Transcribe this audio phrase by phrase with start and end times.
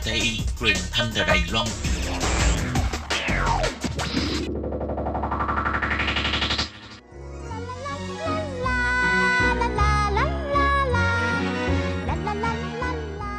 [0.00, 1.66] RTI truyền thanh từ Đài Loan.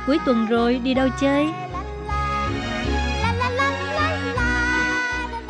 [0.08, 1.48] Cuối tuần rồi đi đâu chơi?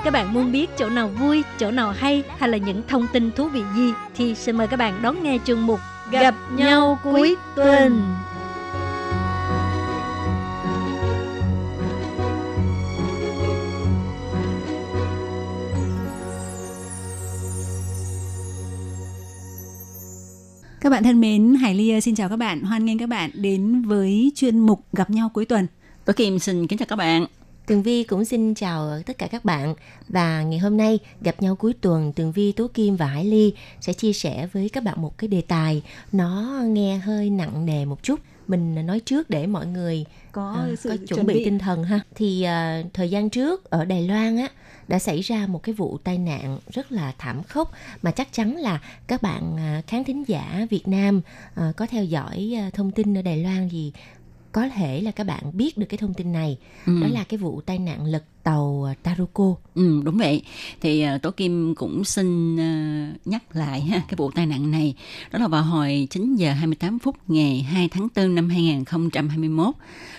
[0.04, 3.32] Các bạn muốn biết chỗ nào vui, chỗ nào hay hay là những thông tin
[3.32, 5.80] thú vị gì thì xin mời các bạn đón nghe chương mục
[6.12, 8.16] Gặp nhau cuối tuần.
[20.92, 23.81] Các bạn thân mến, Hải Ly xin chào các bạn, hoan nghênh các bạn đến
[23.81, 25.67] với chuyên mục Gặp nhau cuối tuần.
[26.06, 27.25] Tôi Kim xin kính chào các bạn.
[27.66, 29.75] Tường Vi cũng xin chào tất cả các bạn
[30.09, 33.53] và ngày hôm nay gặp nhau cuối tuần Tường Vi, Tú Kim và Hải Ly
[33.81, 37.86] sẽ chia sẻ với các bạn một cái đề tài nó nghe hơi nặng nề
[37.86, 41.34] một chút mình nói trước để mọi người có à, sự có chuẩn, chuẩn bị,
[41.34, 41.45] bị.
[41.45, 44.47] tinh thần ha thì à, thời gian trước ở Đài Loan á
[44.88, 48.56] đã xảy ra một cái vụ tai nạn rất là thảm khốc mà chắc chắn
[48.56, 51.22] là các bạn à, khán thính giả Việt Nam
[51.56, 53.94] à, có theo dõi à, thông tin ở Đài Loan gì
[54.52, 57.02] có thể là các bạn biết được cái thông tin này Ừ.
[57.02, 60.41] đó là cái vụ tai nạn lật tàu à, Taruko Ừ, đúng vậy.
[60.81, 62.63] Thì uh, Tổ Kim cũng xin ờ,
[63.25, 64.95] nhắc lại ha, cái vụ tai nạn này.
[65.31, 69.75] Đó là vào hồi 9 giờ 28 phút ngày 2 tháng 4 năm 2021.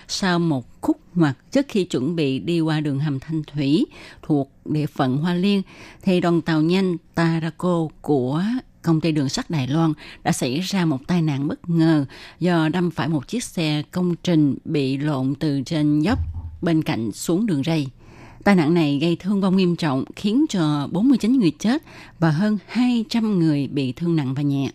[0.09, 3.87] Sau một khúc ngoặt trước khi chuẩn bị đi qua đường hầm Thanh Thủy
[4.23, 5.63] thuộc địa phận Hoa Liên,
[6.03, 8.43] thì đoàn tàu nhanh Taraco của
[8.83, 9.93] công ty đường sắt Đài Loan
[10.25, 12.05] đã xảy ra một tai nạn bất ngờ
[12.41, 16.19] do đâm phải một chiếc xe công trình bị lộn từ trên dốc
[16.63, 17.87] bên cạnh xuống đường ray.
[18.45, 21.83] Tai nạn này gây thương vong nghiêm trọng, khiến cho 49 người chết
[22.19, 24.71] và hơn 200 người bị thương nặng và nhẹ.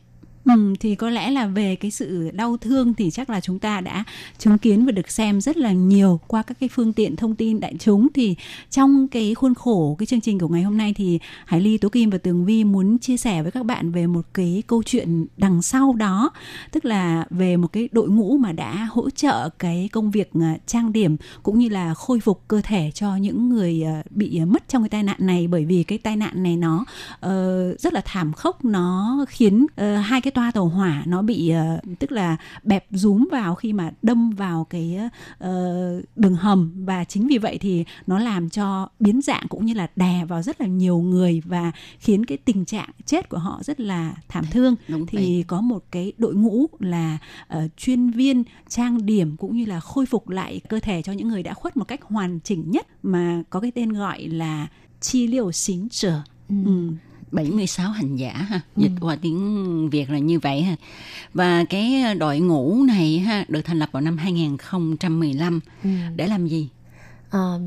[0.48, 3.82] Ừ, thì có lẽ là về cái sự đau thương thì chắc là chúng ta
[3.82, 4.04] đã
[4.38, 7.60] chứng kiến và được xem rất là nhiều qua các cái phương tiện thông tin
[7.60, 8.08] đại chúng.
[8.14, 8.36] Thì
[8.70, 11.90] trong cái khuôn khổ cái chương trình của ngày hôm nay thì Hải Ly, Tố
[11.90, 15.26] Kim và Tường Vi muốn chia sẻ với các bạn về một cái câu chuyện
[15.38, 16.30] đằng sau đó
[16.72, 20.58] tức là về một cái đội ngũ mà đã hỗ trợ cái công việc à,
[20.68, 24.70] trang điểm cũng như là khôi phục cơ thể cho những người à, bị mất
[24.70, 25.48] trong cái tai nạn này.
[25.48, 26.86] Bởi vì cái tai nạn này nó
[27.26, 31.50] uh, rất là thảm khốc nó khiến uh, hai cái toa tàu hỏa nó bị
[31.50, 35.00] ờ, tức là bẹp rúm vào khi mà đâm vào cái
[35.40, 39.74] ờ, đường hầm và chính vì vậy thì nó làm cho biến dạng cũng như
[39.74, 43.60] là đè vào rất là nhiều người và khiến cái tình trạng chết của họ
[43.64, 45.44] rất là thảm thương Đúng thì vậy.
[45.48, 50.06] có một cái đội ngũ là ờ, chuyên viên trang điểm cũng như là khôi
[50.06, 53.44] phục lại cơ thể cho những người đã khuất một cách hoàn chỉnh nhất mà
[53.50, 54.68] có cái tên gọi là
[55.02, 56.56] chi liệu xính trở ừ.
[57.32, 60.76] 76 hành giả ha, dịch qua tiếng Việt là như vậy ha.
[61.34, 65.60] Và cái đội ngũ này ha được thành lập vào năm 2015
[66.16, 66.70] để làm gì?
[67.30, 67.60] Ờ,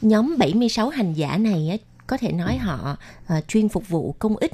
[0.00, 1.76] nhóm 76 hành giả này á,
[2.06, 4.52] có thể nói họ ờ, chuyên phục vụ công ích.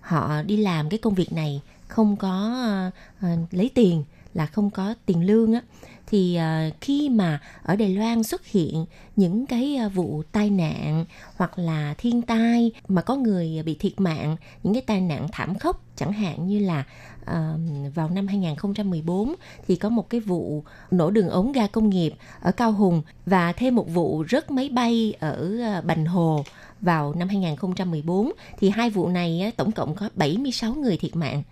[0.00, 2.90] Họ đi làm cái công việc này không có ờ,
[3.20, 5.60] ờ, lấy tiền là không có tiền lương á
[6.06, 11.04] thì ờ, khi mà ở Đài Loan xuất hiện những cái ờ, vụ tai nạn
[11.36, 15.58] hoặc là thiên tai mà có người bị thiệt mạng những cái tai nạn thảm
[15.58, 16.84] khốc chẳng hạn như là
[17.22, 19.34] uh, vào năm 2014
[19.66, 23.52] thì có một cái vụ nổ đường ống ga công nghiệp ở Cao Hùng và
[23.52, 26.44] thêm một vụ rớt máy bay ở Bành Hồ
[26.80, 31.42] vào năm 2014 thì hai vụ này tổng cộng có 76 người thiệt mạng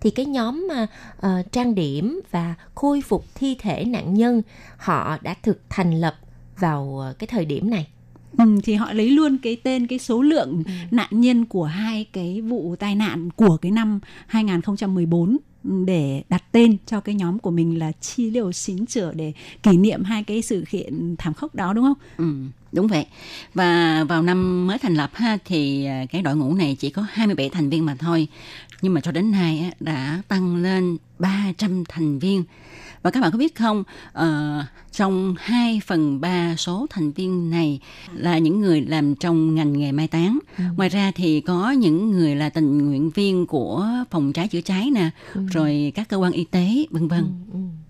[0.00, 0.86] thì cái nhóm mà
[1.16, 4.42] ờ, trang điểm và khôi phục thi thể nạn nhân
[4.76, 6.14] họ đã thực thành lập
[6.58, 7.86] vào ờ, cái thời điểm này
[8.38, 12.40] Ừ, thì họ lấy luôn cái tên cái số lượng nạn nhân của hai cái
[12.40, 17.78] vụ tai nạn của cái năm 2014 để đặt tên cho cái nhóm của mình
[17.78, 21.72] là chi liệu xính trở để kỷ niệm hai cái sự kiện thảm khốc đó
[21.72, 21.98] đúng không?
[22.16, 22.34] Ừ,
[22.72, 23.06] đúng vậy.
[23.54, 27.04] Và vào năm mới thành lập ha thì à, cái đội ngũ này chỉ có
[27.10, 28.28] 27 thành viên mà thôi.
[28.82, 32.44] Nhưng mà cho đến nay đã tăng lên 300 thành viên.
[33.02, 34.64] Và các bạn có biết không, ờ,
[34.98, 37.80] trong 2 phần 3 số thành viên này
[38.12, 40.38] là những người làm trong ngành nghề mai táng.
[40.76, 44.90] Ngoài ra thì có những người là tình nguyện viên của phòng cháy chữa cháy
[44.90, 45.10] nè,
[45.52, 47.24] rồi các cơ quan y tế, vân vân.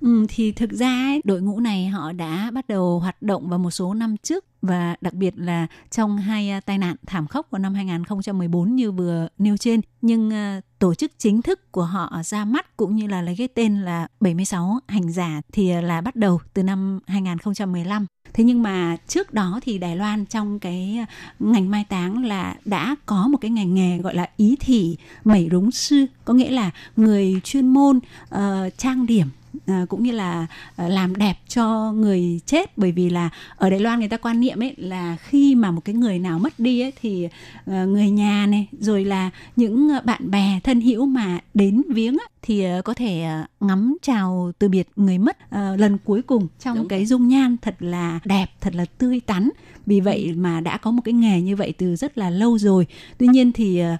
[0.00, 3.70] Ừ, thì thực ra đội ngũ này họ đã bắt đầu hoạt động vào một
[3.70, 7.58] số năm trước và đặc biệt là trong hai à, tai nạn thảm khốc vào
[7.58, 12.44] năm 2014 như vừa nêu trên nhưng à, tổ chức chính thức của họ ra
[12.44, 16.16] mắt cũng như là lấy cái tên là 76 hành giả thì à, là bắt
[16.16, 20.99] đầu từ năm 2015 Thế nhưng mà trước đó thì Đài Loan trong cái
[21.39, 25.49] ngành mai táng là đã có một cái ngành nghề gọi là ý thị mẩy
[25.53, 28.00] rúng sư, có nghĩa là người chuyên môn
[28.35, 28.39] uh,
[28.79, 29.29] trang điểm
[29.66, 30.46] à, cũng như là
[30.76, 32.78] à, làm đẹp cho người chết.
[32.78, 35.84] Bởi vì là ở Đài Loan người ta quan niệm ấy là khi mà một
[35.84, 37.28] cái người nào mất đi ấy thì
[37.66, 42.28] à, người nhà này rồi là những bạn bè thân hữu mà đến viếng ấy,
[42.43, 46.46] thì à, có thể à, ngắm chào từ biệt người mất à, lần cuối cùng
[46.61, 46.88] trong Đúng.
[46.88, 49.49] cái dung nhan thật là đẹp thật là tươi tắn.
[49.87, 52.87] Vì vậy mà đã có một cái nghề như vậy từ rất là lâu rồi.
[53.19, 53.99] Tuy nhiên thì à,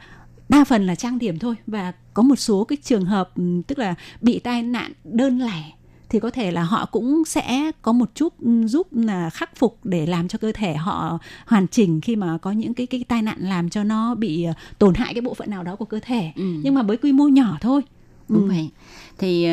[0.49, 3.79] đa phần là trang điểm thôi và có một số cái trường hợp ừm, tức
[3.79, 5.63] là bị tai nạn đơn lẻ
[6.09, 9.79] thì có thể là họ cũng sẽ có một chút ừm, giúp là khắc phục
[9.85, 13.23] để làm cho cơ thể họ hoàn chỉnh khi mà có những cái cái tai
[13.23, 16.01] nạn làm cho nó bị ờ, tổn hại cái bộ phận nào đó của cơ
[16.03, 16.43] thể Ừ.
[16.63, 17.81] nhưng mà với quy mô nhỏ thôi
[18.29, 18.49] đúng Ừ.
[18.49, 18.71] vậy
[19.19, 19.53] thì ờ,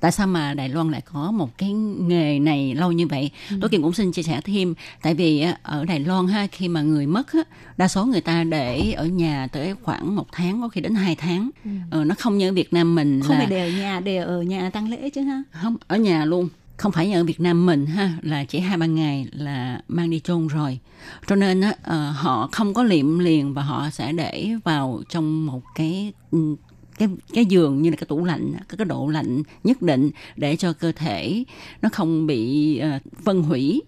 [0.00, 3.30] tại sao mà Đài Loan lại có một cái nghề này lâu như vậy?
[3.50, 3.56] Ừ.
[3.60, 6.82] tôi Kim cũng xin chia sẻ thêm tại vì ở Đài Loan ha khi mà
[6.82, 7.40] người mất á,
[7.76, 11.14] đa số người ta để ở nhà tới khoảng một tháng có khi đến hai
[11.14, 11.50] tháng.
[11.90, 14.16] Ờ, nó không như ở Việt Nam mình không là phải để ở nhà để
[14.16, 15.42] ở nhà tăng lễ chứ ha?
[15.52, 16.48] Không ở nhà luôn.
[16.76, 20.10] Không phải như ở Việt Nam mình ha là chỉ hai ba ngày là mang
[20.10, 20.78] đi chôn rồi.
[21.26, 25.46] Cho nên á ờ, họ không có liệm liền và họ sẽ để vào trong
[25.46, 26.56] một cái ừ,
[27.00, 30.56] cái cái giường như là cái tủ lạnh có cái độ lạnh nhất định để
[30.56, 31.44] cho cơ thể
[31.82, 33.82] nó không bị ờ, phân hủy.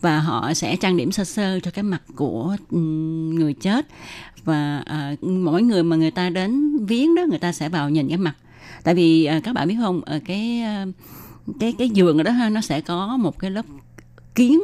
[0.00, 2.78] Và họ sẽ trang điểm sơ sơ cho cái mặt của ừ,
[3.34, 3.86] người chết.
[4.44, 8.08] Và ờ, mỗi người mà người ta đến viếng đó người ta sẽ vào nhìn
[8.08, 8.36] cái mặt.
[8.84, 10.86] Tại vì ờ, các bạn biết không ờ, cái ờ,
[11.60, 13.66] cái cái giường đó ha nó sẽ có một cái lớp
[14.34, 14.60] kiến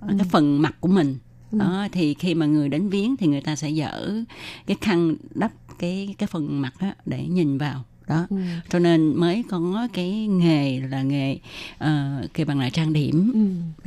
[0.00, 1.16] ở cái phần mặt của mình.
[1.52, 4.22] Đó thì khi mà người đến viếng thì người ta sẽ dỡ
[4.66, 8.36] cái khăn đắp cái cái phần mặt đó để nhìn vào đó Ừ.
[8.68, 11.38] cho nên mới có cái nghề là nghề
[11.84, 13.40] uh, kêu bằng là trang điểm Ừ.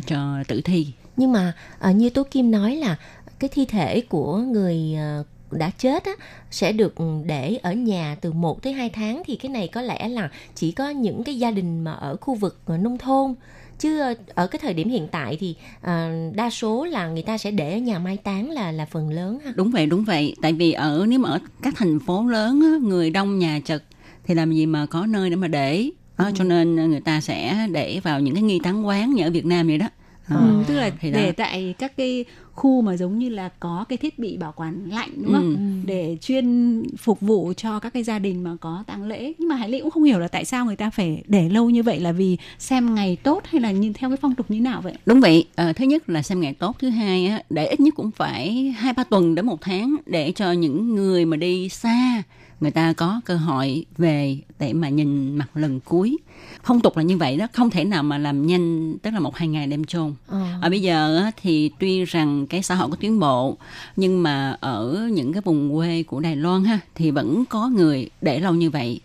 [0.07, 0.87] cho tử thi
[1.17, 2.95] nhưng mà à, như tố kim nói là
[3.39, 5.19] cái thi thể của người à,
[5.51, 6.11] đã chết á
[6.51, 10.07] sẽ được để ở nhà từ 1 tới 2 tháng thì cái này có lẽ
[10.09, 13.35] là chỉ có những cái gia đình mà ở khu vực à, nông thôn.
[13.79, 17.37] Chứ à, ở cái thời điểm hiện tại thì à, đa số là người ta
[17.37, 19.53] sẽ để ở nhà mai táng là là phần lớn ha.
[19.55, 20.35] Đúng vậy đúng vậy.
[20.41, 23.83] Tại vì ở nếu mà ở các thành phố lớn á, người đông nhà chật
[24.23, 25.89] thì làm gì mà có nơi để mà để.
[26.17, 29.31] Đó, cho nên người ta sẽ để vào những cái nghi táng quán như ở
[29.31, 29.87] Việt Nam vậy đó
[30.29, 31.15] Ờ, Ừ, tức là thì đó.
[31.19, 34.89] để tại các cái khu mà giống như là có cái thiết bị bảo quản
[34.91, 35.53] lạnh đúng không?
[35.53, 35.87] Ừ.
[35.87, 39.33] Để chuyên phục vụ cho các cái gia đình mà có tang lễ.
[39.37, 41.69] Nhưng mà Hải Ly cũng không hiểu là tại sao người ta phải để lâu
[41.69, 44.61] như vậy là vì xem ngày tốt hay là như theo cái phong tục như
[44.61, 44.93] nào vậy?
[45.05, 47.93] Đúng vậy, ờ, thứ nhất là xem ngày tốt, thứ hai á, để ít nhất
[47.97, 52.23] cũng phải hai ba tuần đến một tháng để cho những người mà đi xa
[52.61, 56.17] người ta có cơ hội về để mà nhìn mặt lần cuối.
[56.63, 59.35] Phong tục là như vậy đó, không thể nào mà làm nhanh, tức là một
[59.35, 60.13] hai ngày đem chôn.
[60.27, 60.45] Ờ.
[60.61, 63.57] Ở bây giờ thì tuy rằng cái xã hội có tiến bộ
[63.95, 68.09] nhưng mà ở những cái vùng quê của Đài Loan ha thì vẫn có người
[68.21, 68.99] để lâu như vậy.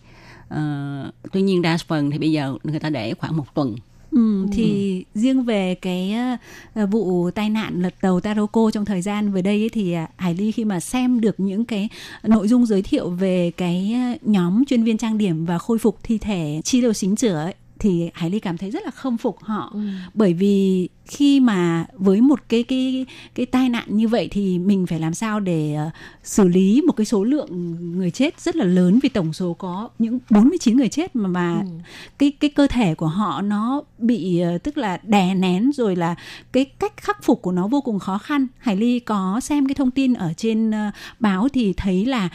[0.48, 3.76] Ờ, tuy nhiên đa phần thì bây giờ người ta để khoảng một tuần.
[4.14, 6.14] Ừ, thì riêng về cái
[6.74, 10.08] ờ, vụ tai nạn lật tàu Taroko trong thời gian vừa đây ấy, thì à,
[10.16, 11.88] Hải Ly khi mà xem được những cái
[12.22, 15.98] nội dung giới thiệu về cái ờ, nhóm chuyên viên trang điểm và khôi phục
[16.02, 17.54] thi thể chi liều xính chữa ấy,
[17.84, 19.80] thì Hải Ly cảm thấy rất là khâm phục họ Ừ.
[20.14, 24.86] bởi vì khi mà với một cái cái cái tai nạn như vậy thì mình
[24.86, 25.90] phải làm sao để ờ,
[26.22, 29.88] xử lý một cái số lượng người chết rất là lớn vì tổng số có
[29.98, 31.68] những 49 người chết mà mà Ừ.
[32.18, 36.14] cái cái cơ thể của họ nó bị ờ, tức là đè nén rồi là
[36.52, 38.46] cái cách khắc phục của nó vô cùng khó khăn.
[38.58, 42.28] Hải Ly có xem cái thông tin ở trên ờ, báo thì thấy là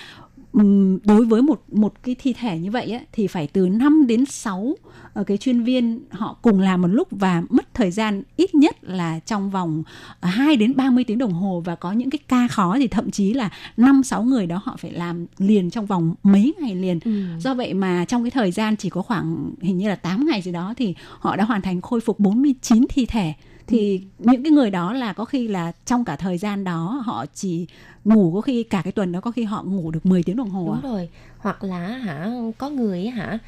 [1.04, 4.26] đối với một một cái thi thể như vậy á, thì phải từ 5 đến
[4.26, 4.76] 6
[5.14, 8.78] ờ, cái chuyên viên họ cùng làm một lúc và mất thời gian ít nhất
[8.82, 9.84] là trong vòng
[10.22, 13.34] 2 đến 30 tiếng đồng hồ và có những cái ca khó thì thậm chí
[13.34, 17.00] là 5 6 người đó họ phải làm liền trong vòng mấy ngày liền.
[17.06, 17.12] Ừ.
[17.40, 20.42] Do vậy mà trong cái thời gian chỉ có khoảng hình như là 8 ngày
[20.42, 23.34] gì đó thì họ đã hoàn thành khôi phục 49 thi thể.
[23.70, 27.26] Thì những cái người đó là có khi là trong cả thời gian đó họ
[27.34, 27.68] chỉ
[28.06, 30.50] ngủ có khi cả cái tuần đó có khi họ ngủ được 10 tiếng đồng
[30.50, 30.80] hồ à.
[30.82, 33.40] đúng rồi hoặc là hả có người hả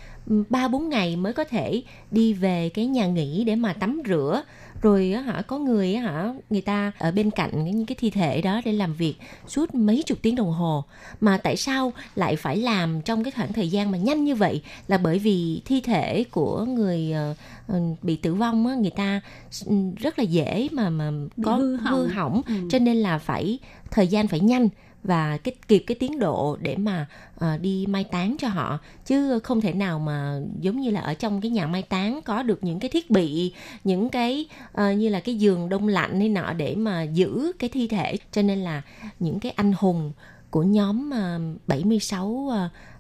[0.50, 4.44] ba bốn ngày mới có thể đi về cái nhà nghỉ để mà tắm rửa
[4.82, 8.10] rồi á hả có người á hả người ta ở bên cạnh những cái thi
[8.10, 9.16] thể đó để làm việc
[9.48, 10.84] suốt mấy chục tiếng đồng hồ
[11.22, 14.62] mà tại sao lại phải làm trong cái khoảng thời gian mà nhanh như vậy
[14.88, 17.34] là bởi vì thi thể của người ờ,
[17.68, 19.22] ờ, bị tử vong á người ta
[19.66, 21.12] ừ, rất là dễ mà mà
[21.44, 21.94] có hư hỏng.
[21.94, 22.54] hư hỏng Ừ.
[22.70, 23.60] cho nên là phải
[23.92, 24.70] thời gian phải nhanh
[25.04, 28.80] và cái kịp cái tiến độ để mà uh, đi mai táng cho họ.
[29.06, 32.44] Chứ không thể nào mà giống như là ở trong cái nhà mai táng có
[32.44, 33.54] được những cái thiết bị
[33.84, 37.70] những cái uh, như là cái giường đông lạnh hay nọ để mà giữ cái
[37.70, 38.18] thi thể.
[38.32, 38.82] Cho nên là
[39.20, 40.12] những cái anh hùng
[40.50, 42.54] của nhóm uh, 76 uh,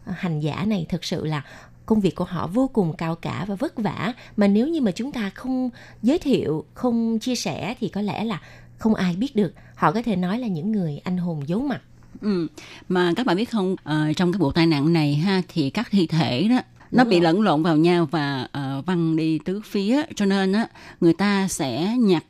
[0.05, 1.43] hành giả này thực sự là
[1.86, 4.13] công việc của họ vô cùng cao cả và vất vả.
[4.38, 5.70] Mà nếu như mà chúng ta không
[6.01, 8.41] giới thiệu không chia sẻ thì có lẽ là
[8.77, 9.53] không ai biết được.
[9.75, 11.81] Họ có thể nói là những người anh hùng giấu mặt.
[12.21, 12.47] Ừ.
[12.89, 15.87] Mà các bạn biết không, uh, trong cái vụ tai nạn này ha thì các
[15.91, 16.59] thi thể đó
[16.91, 18.47] nó bị lẫn lộn vào nhau và
[18.79, 20.67] uh, văng đi tứ phía cho nên á
[21.01, 22.23] người ta sẽ nhặt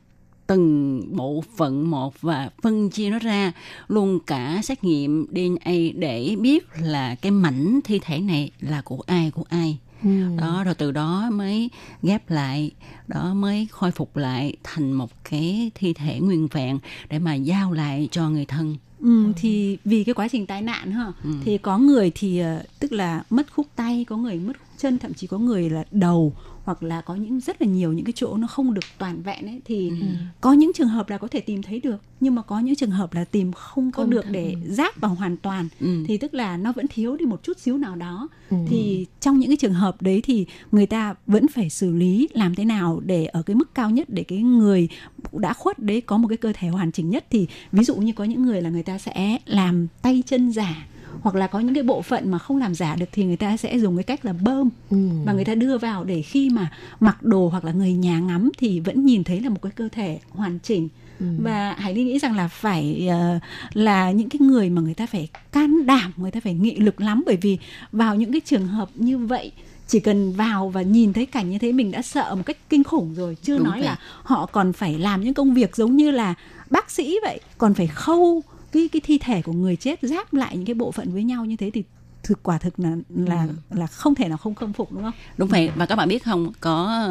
[0.47, 3.51] từng bộ phận một và phân chia nó ra
[3.87, 9.01] luôn cả xét nghiệm DNA để biết là cái mảnh thi thể này là của
[9.07, 10.09] ai của ai Ừ.
[10.39, 11.69] đó rồi từ đó mới
[12.03, 12.71] ghép lại
[13.07, 16.79] đó mới khôi phục lại thành một cái thi thể nguyên vẹn
[17.09, 20.91] để mà giao lại cho người thân Ừ, thì vì cái quá trình tai nạn
[20.91, 21.29] ha Ừ.
[21.45, 24.97] thì có người thì ờ, tức là mất khúc tay có người mất khúc chân
[24.99, 28.13] thậm chí có người là đầu hoặc là có những rất là nhiều những cái
[28.15, 29.95] chỗ nó không được toàn vẹn ấy thì Ừ.
[30.41, 32.91] có những trường hợp là có thể tìm thấy được nhưng mà có những trường
[32.91, 36.03] hợp là tìm không có Không được để giáp vào hoàn toàn Ừ.
[36.07, 38.57] thì tức là nó vẫn thiếu đi một chút xíu nào đó Ừ.
[38.69, 42.55] thì trong những cái trường hợp đấy thì người ta vẫn phải xử lý làm
[42.55, 44.87] thế nào để ở cái mức cao nhất để cái người
[45.33, 48.13] đã khuất đấy có một cái cơ thể hoàn chỉnh nhất thì ví dụ như
[48.13, 50.87] có những người là người ta sẽ làm tay chân giả
[51.21, 53.57] hoặc là có những cái bộ phận mà không làm giả được thì người ta
[53.57, 54.97] sẽ dùng cái cách là bơm Ừ.
[55.25, 58.51] và người ta đưa vào để khi mà mặc đồ hoặc là người nhà ngắm
[58.57, 60.87] thì vẫn nhìn thấy là một cái cơ thể hoàn chỉnh
[61.19, 61.25] Ừ.
[61.39, 63.39] và hải ly nghĩ rằng là phải ờ,
[63.73, 67.01] là những cái người mà người ta phải can đảm người ta phải nghị lực
[67.01, 67.57] lắm bởi vì
[67.91, 69.51] vào những cái trường hợp như vậy
[69.87, 72.83] chỉ cần vào và nhìn thấy cảnh như thế mình đã sợ một cách kinh
[72.83, 73.85] khủng rồi chưa Đúng nói vậy.
[73.85, 76.33] là họ còn phải làm những công việc giống như là
[76.69, 78.41] bác sĩ vậy còn phải khâu
[78.71, 81.45] cái cái thi thể của người chết giáp lại những cái bộ phận với nhau
[81.45, 81.83] như thế thì
[82.23, 85.13] thực quả thực là là là không thể nào không khâm phục đúng không?
[85.37, 85.71] Đúng vậy.
[85.75, 87.05] Và các bạn biết không có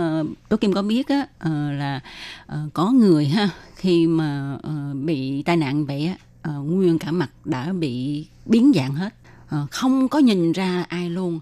[0.49, 2.01] tố kim có biết á ờ, là
[2.47, 6.17] ờ, có người ha khi mà ờ, bị tai nạn vậy á
[6.53, 9.15] nguyên cả mặt đã bị biến dạng hết.
[9.71, 11.41] Không có nhìn ra ai luôn.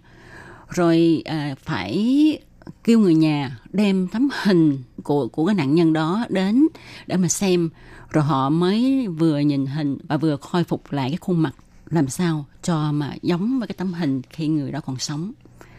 [0.69, 1.23] Rồi
[1.63, 2.39] phải
[2.85, 6.67] kêu người nhà đem tấm hình của của cái nạn nhân đó đến
[7.07, 7.71] để mà xem
[8.11, 11.55] rồi họ mới vừa nhìn hình và vừa khôi phục lại cái khuôn mặt
[11.91, 15.33] làm sao cho mà giống với cái tấm hình khi người đó còn sống.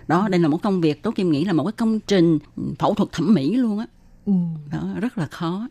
[0.08, 2.40] Đó đây là một công việc tố kim nghĩ là một cái công trình
[2.80, 3.86] phẫu thuật thẩm mỹ luôn á.
[4.26, 4.34] Ừ.
[4.72, 5.68] đó rất là khó.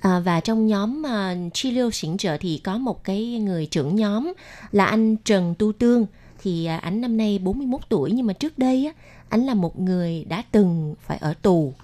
[0.00, 3.96] À, và trong nhóm uh, chi liêu xỉn trợ thì có một cái người trưởng
[3.96, 4.32] nhóm
[4.72, 6.06] là anh Trần Tu Tương.
[6.42, 8.92] Thì ảnh năm nay 41 tuổi nhưng mà trước đây á
[9.28, 11.74] ảnh là một người đã từng phải ở tù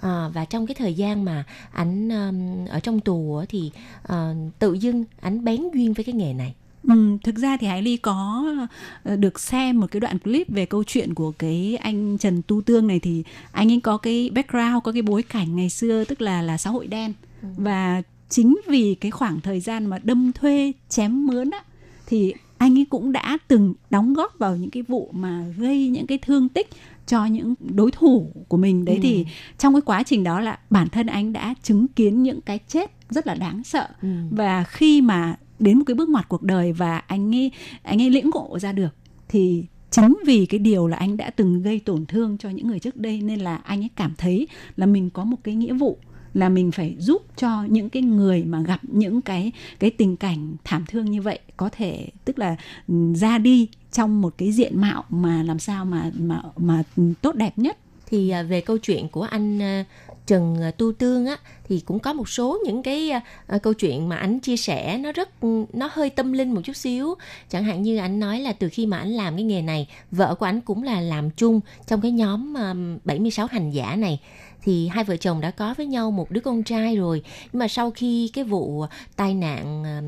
[0.00, 3.70] à, và trong cái thời gian mà ảnh um, ở trong tù thì
[4.02, 6.54] à, tự dưng ảnh bén duyên với cái nghề này.
[6.88, 8.46] Ừ, thực ra thì Hải Ly có
[9.04, 12.60] ờ, được xem một cái đoạn clip về câu chuyện của cái anh Trần Tu
[12.60, 16.20] Tương này thì anh ấy có cái background, có cái bối cảnh ngày xưa tức
[16.20, 17.12] là là xã hội đen.
[17.42, 21.62] Và chính vì cái khoảng thời gian mà đâm thuê chém mướn á
[22.06, 26.06] thì anh ấy cũng đã từng đóng góp vào những cái vụ mà gây những
[26.06, 26.70] cái thương tích
[27.08, 29.26] cho những đối thủ của mình đấy thì
[29.58, 32.90] trong cái quá trình đó là bản thân anh đã chứng kiến những cái chết
[33.10, 34.08] rất là đáng sợ Ừ.
[34.30, 37.50] và khi mà đến một cái bước ngoặt cuộc đời và anh ấy
[37.82, 38.94] anh ấy lĩnh ngộ ra được
[39.28, 42.78] thì chính vì cái điều là anh đã từng gây tổn thương cho những người
[42.78, 45.98] trước đây nên là anh ấy cảm thấy là mình có một cái nghĩa vụ
[46.38, 50.56] là mình phải giúp cho những cái người mà gặp những cái cái tình cảnh
[50.64, 52.56] thảm thương như vậy có thể tức là
[52.88, 56.82] ừ, ra đi trong một cái diện mạo mà làm sao mà mà mà
[57.22, 57.76] tốt đẹp nhất.
[58.06, 59.84] Thì à, về câu chuyện của anh à,
[60.26, 61.36] Trần à, Tu Tương á
[61.68, 63.12] thì cũng có một số những cái
[63.62, 66.76] câu chuyện mà anh chia sẻ nó rất ừ, nó hơi tâm linh một chút
[66.76, 67.14] xíu.
[67.50, 70.34] Chẳng hạn như anh nói là từ khi mà anh làm cái nghề này vợ
[70.34, 74.20] của anh cũng là làm chung trong cái nhóm à, 76 hành giả này
[74.62, 77.22] thì hai vợ chồng đã có với nhau một đứa con trai rồi.
[77.52, 78.84] Nhưng mà sau khi cái vụ
[79.16, 80.02] tai nạn à,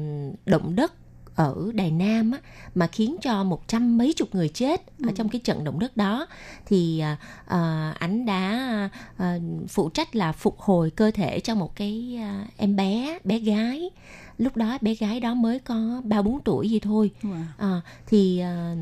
[0.47, 0.93] động đất
[1.35, 2.39] ở Đài Nam á,
[2.75, 5.97] mà khiến cho một trăm mấy chục người chết ở trong cái trận động đất
[5.97, 6.27] đó
[6.67, 7.17] thì à,
[7.47, 9.39] à, ảnh đã à,
[9.69, 13.91] phụ trách là phục hồi cơ thể cho một cái à, em bé bé gái.
[14.39, 17.11] Lúc đó bé gái đó mới có ba bốn tuổi gì thôi.
[17.59, 18.75] À, thì à,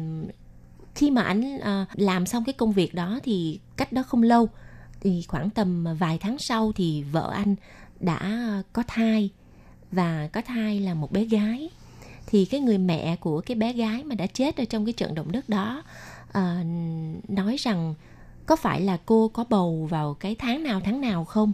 [0.94, 4.48] khi mà ảnh à, làm xong cái công việc đó thì cách đó không lâu
[5.00, 7.54] thì khoảng tầm vài tháng sau thì vợ anh
[8.00, 9.30] đã có thai.
[9.92, 11.70] Và có thai là một bé gái.
[12.26, 15.14] Thì cái người mẹ của cái bé gái mà đã chết ở trong cái trận
[15.14, 15.82] động đất đó
[16.28, 16.66] uh,
[17.28, 17.94] nói rằng
[18.46, 21.52] có phải là cô có bầu vào cái tháng nào tháng nào không?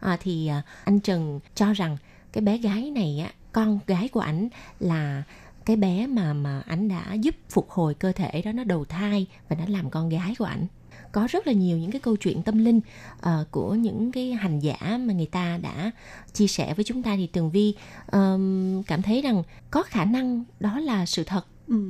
[0.00, 1.96] À, thì uh, anh Trần cho rằng
[2.32, 4.48] cái bé gái này á con gái của ảnh
[4.80, 5.22] là
[5.64, 9.26] cái bé mà mà ảnh đã giúp phục hồi cơ thể đó nó đầu thai
[9.48, 10.66] và nó làm con gái của ảnh
[11.12, 12.80] có rất là nhiều những cái câu chuyện tâm linh
[13.20, 15.90] ờ, của những cái hành giả mà người ta đã
[16.32, 17.16] chia sẻ với chúng ta.
[17.16, 17.74] Thì tường vi
[18.06, 21.46] ờm, cảm thấy rằng có khả năng đó là sự thật.
[21.68, 21.84] Ừ.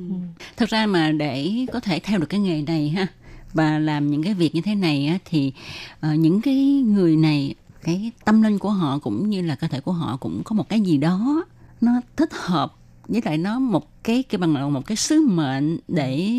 [0.57, 3.07] thật ra mà để có thể theo được cái nghề này ha
[3.53, 5.53] và làm những cái việc như thế này á, thì
[6.11, 9.79] uh, những cái người này cái tâm linh của họ cũng như là cơ thể
[9.79, 11.45] của họ cũng có một cái gì đó
[11.81, 12.75] nó thích hợp
[13.07, 16.29] với lại nó một cái cái bằng là một cái sứ mệnh để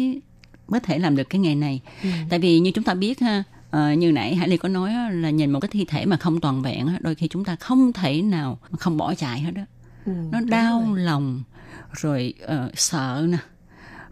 [0.71, 2.09] có thể làm được cái nghề này ừ.
[2.31, 3.43] tại vì như chúng ta biết ha
[3.77, 6.41] uh, như nãy hải ly có nói là nhìn một cái thi thể mà không
[6.41, 9.63] toàn vẹn đôi khi chúng ta không thể nào không bỏ chạy hết đó
[10.07, 11.01] ừ, nó đau rồi.
[11.01, 11.43] lòng
[11.93, 13.39] rồi uh, sợ nè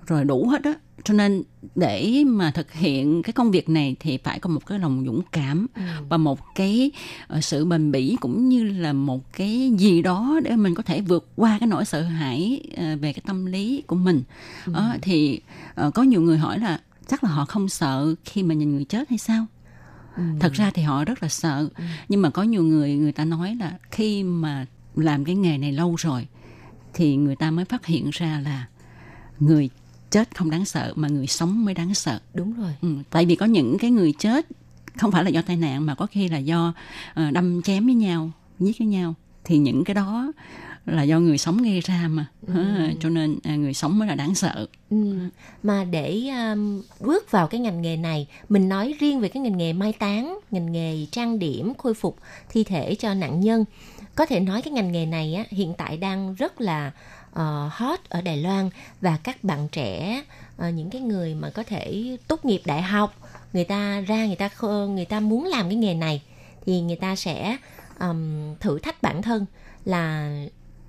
[0.09, 0.75] rồi đủ hết đó
[1.05, 1.43] cho nên
[1.75, 5.23] để mà thực hiện cái công việc này thì phải có một cái lòng dũng
[5.33, 5.83] cảm ừ.
[6.09, 6.91] và một cái
[7.37, 11.01] uh, sự bền bỉ cũng như là một cái gì đó để mình có thể
[11.01, 14.23] vượt qua cái nỗi sợ hãi uh, về cái tâm lý của mình
[14.67, 14.73] ừ.
[14.73, 15.41] uh, thì
[15.95, 19.09] có nhiều người hỏi là chắc là họ không sợ khi mà nhìn người chết
[19.09, 19.47] hay sao
[20.17, 20.23] ừ.
[20.41, 21.85] thật ra thì họ rất là sợ ừ.
[22.09, 25.73] nhưng mà có nhiều người người ta nói là khi mà làm cái nghề này
[25.73, 26.27] lâu rồi
[26.95, 28.67] thì người ta mới phát hiện ra là
[29.41, 29.71] người
[30.11, 32.21] chết không đáng sợ mà người sống mới đáng sợ.
[32.35, 32.73] Đúng rồi.
[32.83, 34.47] Ừ, tại vì có những cái người chết
[34.97, 36.75] không phải là do tai nạn mà có khi là do
[37.21, 39.15] uh, đâm chém với nhau giết với nhau.
[39.45, 40.33] Thì những cái đó
[40.87, 42.27] là do người sống gây ra mà.
[42.47, 42.65] Ừ.
[43.01, 44.67] cho nên à, người sống mới là đáng sợ.
[44.91, 45.15] Ừ.
[45.63, 49.57] mà để um, bước vào cái ngành nghề này mình nói riêng về cái ngành
[49.57, 53.65] nghề mai táng ngành nghề trang điểm khôi phục thi thể cho nạn nhân.
[54.15, 56.93] Có thể nói cái ngành nghề này á, hiện tại đang rất là
[57.41, 60.23] uh, hot ở Đài Loan và các bạn trẻ
[60.69, 63.15] uh, những cái người mà có thể tốt nghiệp đại học
[63.53, 64.51] người ta ra người ta
[64.87, 66.23] người ta muốn làm cái nghề này
[66.67, 67.57] thì người ta sẽ
[68.01, 69.47] um, thử thách bản thân
[69.85, 70.33] là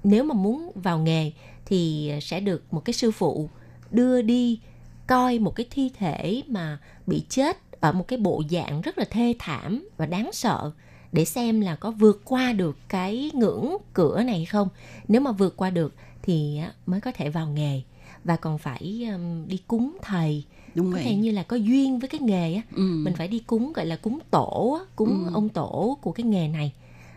[0.04, 1.32] nếu mà muốn vào nghề
[1.66, 3.50] thì sẽ được một cái sư phụ
[3.92, 4.60] đưa đi
[5.08, 9.06] coi một cái thi thể mà bị chết ở một cái bộ dạng rất là
[9.10, 10.72] thê thảm và đáng sợ
[11.12, 14.70] để xem là có vượt qua được cái ngưỡng cửa này không.
[15.08, 17.82] Nếu mà vượt qua được thì mới có thể vào nghề
[18.24, 20.44] và còn phải um, đi cúng thầy
[20.76, 21.04] Đúng có vậy.
[21.04, 22.82] thể như là có duyên với cái nghề á ừ.
[22.82, 25.32] mình phải đi cúng gọi là cúng tổ cúng ừ.
[25.34, 26.74] ông tổ của cái nghề này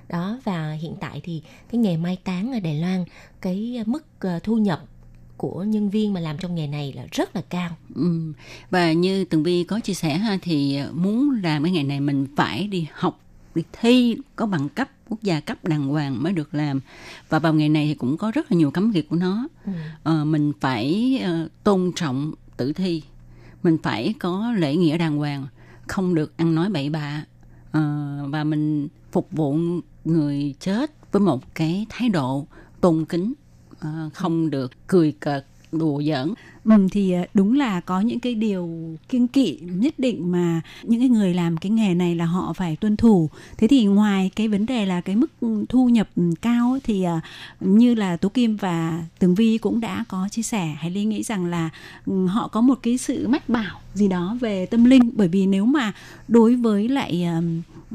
[0.08, 3.04] đó và hiện tại thì cái nghề mai táng ở Đài Loan
[3.40, 4.84] cái mức ờ, thu nhập
[5.36, 7.76] của nhân viên mà làm trong nghề này là rất là cao.
[7.94, 8.32] Ừ.
[8.70, 12.26] Và như Tường Vi có chia sẻ ha thì muốn làm cái nghề này mình
[12.36, 13.20] phải đi học
[13.54, 16.80] đi thi có bằng cấp quốc gia cấp đàng hoàng mới được làm.
[17.28, 19.48] Và vào nghề này thì cũng có rất là nhiều cấm kỵ của nó.
[19.66, 19.72] Ừ.
[20.02, 23.02] ờ, mình phải uh, tôn trọng tử thi.
[23.62, 25.46] Mình phải có lễ nghĩa đàng hoàng
[25.86, 27.24] không được ăn nói bậy bạ.
[27.68, 29.56] Uh, và mình phục vụ
[30.04, 32.46] người chết với một cái thái độ
[32.80, 33.32] tôn kính
[33.72, 38.34] uh, không được cười cợt đùa giỡn Ừ, thì à, đúng là có những cái
[38.34, 38.70] điều
[39.08, 42.76] kiêng kỵ nhất định mà những cái người làm cái nghề này là họ phải
[42.76, 43.30] tuân thủ.
[43.56, 45.30] Thế thì ngoài cái vấn đề là cái mức
[45.68, 46.08] thu nhập
[46.42, 47.20] cao ấy, thì à,
[47.60, 51.22] như là Tú Kim và Tường Vi cũng đã có chia sẻ, hay Ly nghĩ
[51.22, 51.70] rằng là
[52.26, 55.64] họ có một cái sự mách bảo gì đó về tâm linh bởi vì nếu
[55.64, 55.92] mà
[56.28, 57.26] đối với lại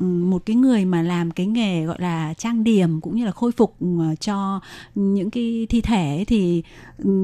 [0.01, 3.51] một cái người mà làm cái nghề gọi là trang điểm cũng như là khôi
[3.51, 3.87] phục ừ,
[4.19, 4.59] cho
[4.95, 6.63] những cái thi thể thì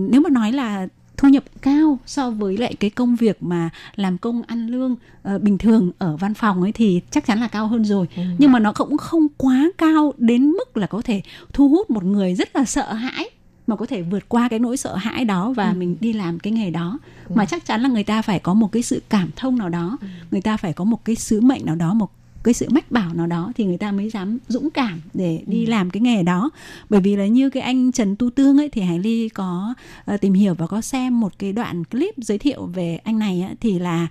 [0.09, 4.17] nếu mà nói là thu nhập cao so với lại cái công việc mà làm
[4.17, 4.95] công ăn lương
[5.36, 8.23] uh, bình thường ở văn phòng ấy thì chắc chắn là cao hơn rồi ừ.
[8.38, 11.21] nhưng mà nó cũng không quá cao đến mức là có thể
[11.53, 13.29] thu hút một người rất là sợ hãi
[13.67, 15.75] mà có thể vượt qua cái nỗi sợ hãi đó và ừ.
[15.75, 17.33] mình đi làm cái nghề đó ừ.
[17.36, 19.97] mà chắc chắn là người ta phải có một cái sự cảm thông nào đó
[20.01, 20.07] ừ.
[20.31, 22.12] người ta phải có một cái sứ mệnh nào đó một
[22.43, 25.65] cái sự mách bảo nào đó thì người ta mới dám dũng cảm để đi
[25.65, 25.69] ừ.
[25.69, 26.49] làm cái nghề đó
[26.89, 29.73] bởi vì là như cái anh Trần Tu Tương ấy thì Hải Ly có
[30.13, 33.41] uh, tìm hiểu và có xem một cái đoạn clip giới thiệu về anh này
[33.41, 34.08] ấy, thì là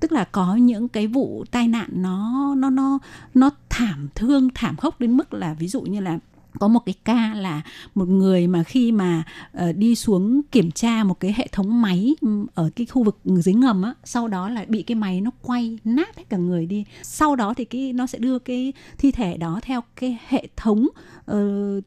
[0.00, 2.98] tức là có những cái vụ tai nạn nó nó nó
[3.34, 6.18] nó thảm thương thảm khốc đến mức là ví dụ như là
[6.58, 7.62] có một cái ca là
[7.94, 9.22] một người mà khi mà
[9.56, 13.18] uh, đi xuống kiểm tra một cái hệ thống máy ừ, ở cái khu vực
[13.24, 16.66] dưới ngầm á sau đó là bị cái máy nó quay nát hết cả người
[16.66, 16.84] đi.
[17.02, 20.86] Sau đó thì cái nó sẽ đưa cái thi thể đó theo cái hệ thống
[21.30, 21.84] uh,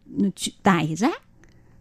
[0.64, 1.22] tải rác.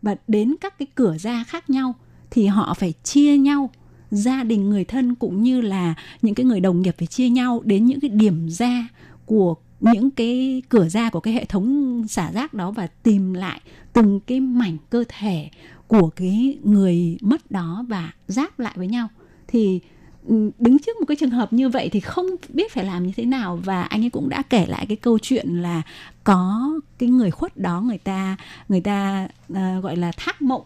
[0.03, 1.95] Và đến các cái cửa ra khác nhau
[2.31, 3.71] thì họ phải chia nhau.
[4.11, 7.61] Gia đình người thân cũng như là những cái người đồng nghiệp phải chia nhau
[7.65, 8.89] đến những cái điểm ra
[9.27, 13.61] của những cái cửa ra của cái hệ thống xả rác đó và tìm lại
[13.93, 15.49] từng cái mảnh cơ thể
[15.87, 19.09] của cái người mất đó và ráp lại với nhau.
[19.49, 19.81] Thì
[20.27, 23.13] ừ, đứng trước một cái trường hợp như vậy thì không biết phải làm như
[23.17, 25.83] thế nào và anh ấy cũng đã kể lại cái câu chuyện là
[26.25, 28.37] có cái người khuất đó người ta
[28.69, 30.63] người ta uh, gọi là thác mộng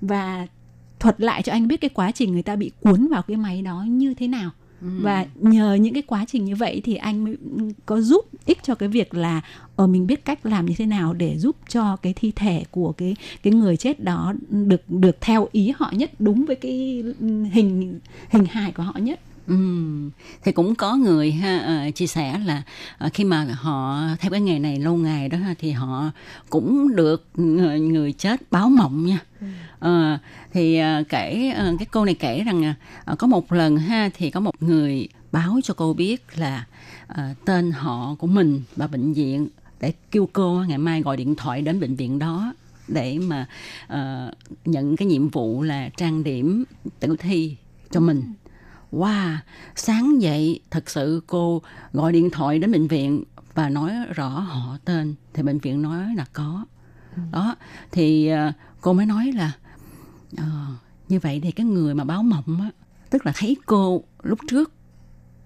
[0.00, 0.46] và
[0.98, 3.62] thuật lại cho anh biết cái quá trình người ta bị cuốn vào cái máy
[3.62, 7.36] đó như thế nào và nhờ những cái quá trình như vậy thì anh mới
[7.86, 9.40] có giúp ích cho cái việc là
[9.76, 12.64] ở ờ, mình biết cách làm như thế nào để giúp cho cái thi thể
[12.70, 17.04] của cái cái người chết đó được được theo ý họ nhất đúng với cái
[17.52, 19.20] hình hình hài của họ nhất.
[19.46, 20.10] Ừm,
[20.44, 22.62] thì cũng có người ha ờ, chia sẻ là
[22.98, 26.10] ờ, khi mà họ theo cái nghề này lâu ngày đó ha, thì họ
[26.50, 29.18] cũng được người, người chết báo mộng nha.
[29.80, 30.18] Ờ,
[30.52, 34.30] thì ờ, kể ờ, cái cô này kể rằng ờ, có một lần ha thì
[34.30, 36.66] có một người báo cho cô biết là
[37.06, 39.48] ờ, tên họ của mình và bệnh viện
[39.80, 42.52] để kêu cô ngày mai gọi điện thoại đến bệnh viện đó
[42.88, 43.46] để mà
[43.86, 44.32] ờ,
[44.64, 46.64] nhận cái nhiệm vụ là trang điểm
[47.00, 47.56] tử thi
[47.90, 48.22] cho mình.
[48.92, 49.36] Wow,
[49.76, 51.62] sáng dậy thật sự cô
[51.92, 56.14] gọi điện thoại đến bệnh viện và nói rõ họ tên thì bệnh viện nói
[56.16, 56.64] là có.
[57.32, 57.56] Đó,
[57.92, 59.52] thì ờ, cô mới nói là
[60.36, 60.44] ờ,
[61.08, 62.70] như vậy thì cái người mà báo mộng á,
[63.10, 64.72] tức là thấy cô lúc trước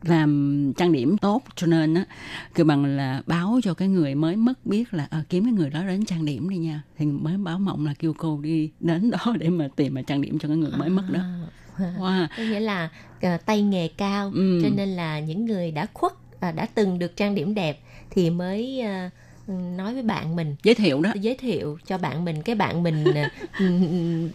[0.02, 2.04] làm trang điểm tốt cho nên á
[2.54, 5.70] kêu bằng là báo cho cái người mới mất biết là ờ, kiếm cái người
[5.70, 9.10] đó đến trang điểm đi nha thì mới báo mộng là kêu cô đi đến
[9.10, 11.20] đó để mà tìm mà trang điểm cho cái người mới mất đó
[11.78, 12.26] À, wow.
[12.36, 12.88] có nghĩa là
[13.22, 14.60] ờ, tay nghề cao Ừ.
[14.62, 18.30] cho nên là những người đã khuất à, đã từng được trang điểm đẹp thì
[18.30, 19.08] mới ờ,
[19.48, 20.56] nói với bạn mình.
[20.62, 21.12] Giới thiệu đó.
[21.20, 22.42] Giới thiệu cho bạn mình.
[22.42, 23.22] Cái bạn mình ờ,
[23.58, 23.66] ừ,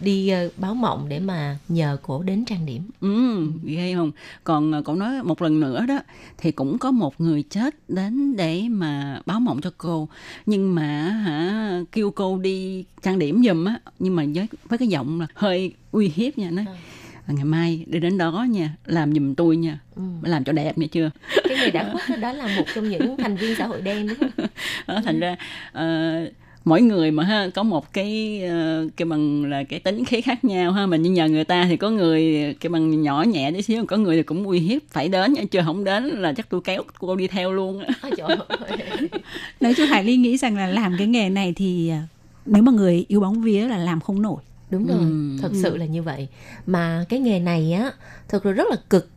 [0.00, 2.82] đi ờ, báo mộng để mà nhờ cổ đến trang điểm.
[3.00, 4.10] Ừ, ghê không?
[4.44, 5.98] Còn à, cậu nói một lần nữa đó
[6.38, 10.08] thì cũng có một người chết đến để mà báo mộng cho cô.
[10.46, 14.88] Nhưng mà hả kêu cô đi trang điểm giùm á nhưng mà với với cái
[14.88, 16.76] giọng là hơi uy hiếp nha nói "À,
[17.34, 19.78] ngày mai đi đến đó nha làm giùm tôi nha.
[19.96, 20.02] Ừ.
[20.22, 21.10] làm cho đẹp nha chưa?
[21.48, 24.08] Cái người đã khuất đó, đó là một trong những thành viên xã hội đen
[24.08, 24.46] đúng không?
[24.86, 25.36] Đó, thành ra
[25.72, 26.14] ờ,
[26.64, 30.44] mỗi người mà ha có một cái ờ, cái bằng là cái tính khí khác
[30.44, 30.86] nhau ha.
[30.86, 33.96] Mình như nhờ người ta thì có người cái bằng nhỏ nhẹ tí xíu có
[33.96, 36.82] người thì cũng uy hiếp phải đến nha chưa không đến là chắc tôi kéo
[36.98, 37.86] cô đi theo luôn á.
[38.02, 39.08] Ôi trời ơi.
[39.60, 41.92] nói chung Hải Ly nghĩ rằng là làm cái nghề này thì
[42.46, 45.38] nếu mà người yêu bóng vía là làm không nổi đúng rồi Ừ.
[45.42, 46.28] thật sự là như vậy.
[46.66, 47.92] Mà cái nghề này á
[48.28, 49.08] thực sự rất là cực.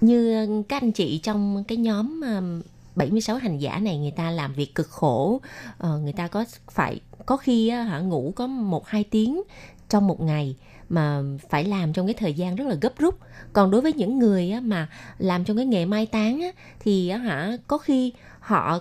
[0.00, 2.62] Như các anh chị trong cái nhóm um,
[2.96, 5.40] 76 hành giả này người ta làm việc cực khổ.
[5.78, 9.42] Ờ, người ta có phải có khi á, hả ngủ có một hai tiếng
[9.88, 10.56] trong một ngày
[10.88, 13.18] mà phải làm trong cái thời gian rất là gấp rút.
[13.52, 16.48] Còn đối với những người á, mà làm trong cái nghề mai táng á,
[16.80, 18.80] thì á, hả có khi họ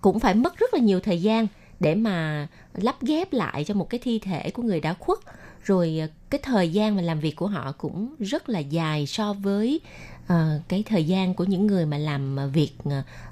[0.00, 1.46] cũng phải mất rất là nhiều thời gian
[1.80, 5.18] để mà lắp ghép lại cho một cái thi thể của người đã khuất.
[5.64, 9.32] Rồi ờ, cái thời gian mà làm việc của họ cũng rất là dài so
[9.32, 9.80] với
[10.26, 12.72] ờ, cái thời gian của những người mà làm ờ, việc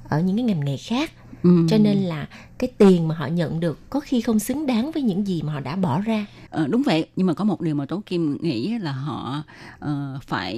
[0.09, 1.13] ở những cái ngành nghề khác.
[1.43, 1.67] Ừ.
[1.71, 2.29] cho nên là
[2.59, 5.53] cái tiền mà họ nhận được có khi không xứng đáng với những gì mà
[5.53, 6.27] họ đã bỏ ra.
[6.51, 7.07] Ờ, đúng vậy.
[7.17, 9.43] Nhưng mà có một điều mà tố kim nghĩ là họ
[9.79, 10.55] ờ, phải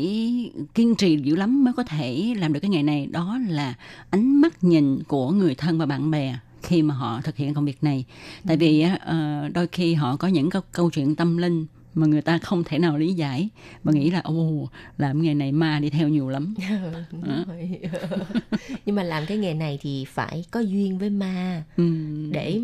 [0.74, 3.06] kiên trì dữ lắm mới có thể làm được cái nghề này.
[3.06, 3.74] Đó là
[4.10, 6.36] ánh mắt nhìn của người thân và bạn bè
[6.68, 8.04] khi mà họ thực hiện công việc này
[8.46, 12.06] tại vì á, ờ, đôi khi họ có những câu, câu chuyện tâm linh mà
[12.06, 13.48] người ta không thể nào lý giải
[13.84, 16.54] và nghĩ là ồ làm nghề này ma đi theo nhiều lắm
[17.12, 17.80] Đúng rồi.
[18.86, 21.84] nhưng mà làm cái nghề này thì phải có duyên với ma ừ.
[22.32, 22.60] để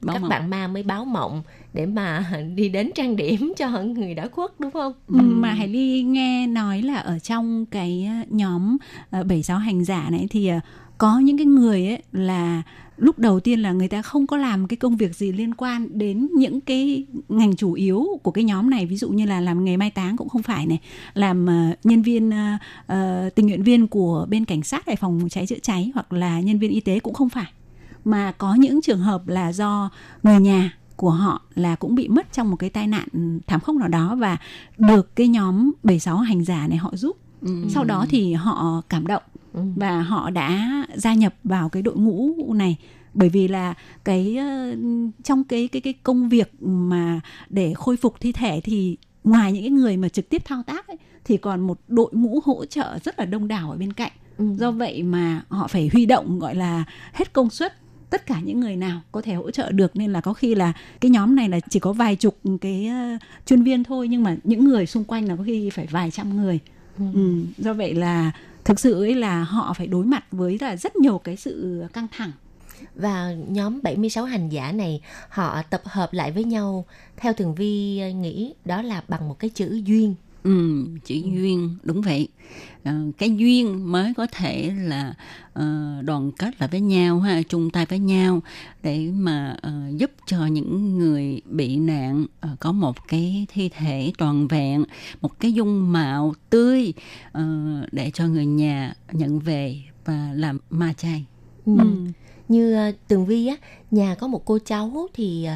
[0.00, 0.28] Báo các mộng.
[0.28, 1.42] bạn ma mới báo mộng
[1.74, 5.68] để mà đi đến trang điểm cho người đã khuất đúng không Ừ, mà Hải
[5.68, 8.76] Ly nghe nói là ở trong cái ờ, nhóm
[9.10, 10.60] ờ, bảy sáu hành giả này thì ờ,
[10.98, 12.62] có những cái người ấy là
[13.00, 15.98] lúc đầu tiên là người ta không có làm cái công việc gì liên quan
[15.98, 19.64] đến những cái ngành chủ yếu của cái nhóm này ví dụ như là làm
[19.64, 20.78] nghề mai táng cũng không phải này
[21.14, 25.28] làm ờ, nhân viên ờ, ờ, tình nguyện viên của bên cảnh sát hay phòng
[25.30, 27.52] cháy chữa cháy hoặc là nhân viên y tế cũng không phải
[28.04, 29.90] mà có những trường hợp là do
[30.22, 33.08] người nhà của họ là cũng bị mất trong một cái tai nạn
[33.46, 34.36] thảm khốc nào đó và
[34.78, 37.16] được cái nhóm 76 hành giả này họ giúp.
[37.42, 37.64] Ừ.
[37.68, 39.60] Sau đó thì họ cảm động Ừ.
[39.76, 42.76] và họ đã gia nhập vào cái đội ngũ này
[43.14, 44.74] bởi vì là cái ờ,
[45.22, 49.62] trong cái cái cái công việc mà để khôi phục thi thể thì ngoài những
[49.62, 52.98] cái người mà trực tiếp thao tác ấy, thì còn một đội ngũ hỗ trợ
[53.04, 54.46] rất là đông đảo ở bên cạnh Ừ.
[54.58, 57.74] do vậy mà họ phải huy động gọi là hết công suất
[58.10, 60.72] tất cả những người nào có thể hỗ trợ được nên là có khi là
[61.00, 64.36] cái nhóm này là chỉ có vài chục cái ờ, chuyên viên thôi nhưng mà
[64.44, 66.58] những người xung quanh là có khi phải vài trăm người
[66.98, 67.42] ừ.
[67.58, 68.30] do vậy là
[68.70, 72.06] thực sự ấy là họ phải đối mặt với là rất nhiều cái sự căng
[72.12, 72.32] thẳng
[72.94, 76.84] Và nhóm 76 hành giả này, họ tập hợp lại với nhau
[77.16, 80.14] theo Tường Vi ờ, nghĩ đó là bằng một cái chữ duyên.
[80.42, 82.28] Ừ, chữ duyên đúng vậy.
[82.84, 85.14] Ờ, cái duyên mới có thể là
[85.52, 85.64] ờ,
[86.04, 88.42] đoàn kết lại với nhau ha chung tay với nhau
[88.82, 94.12] để mà ờ, giúp cho những người bị nạn ờ, có một cái thi thể
[94.18, 94.84] toàn vẹn
[95.20, 96.92] một cái dung mạo tươi
[97.32, 97.44] ờ,
[97.92, 101.24] để cho người nhà nhận về và làm ma chay.
[101.66, 101.72] Ừ.
[102.48, 103.56] Như ờ, Tường Vi á,
[103.90, 105.46] nhà có một cô cháu thì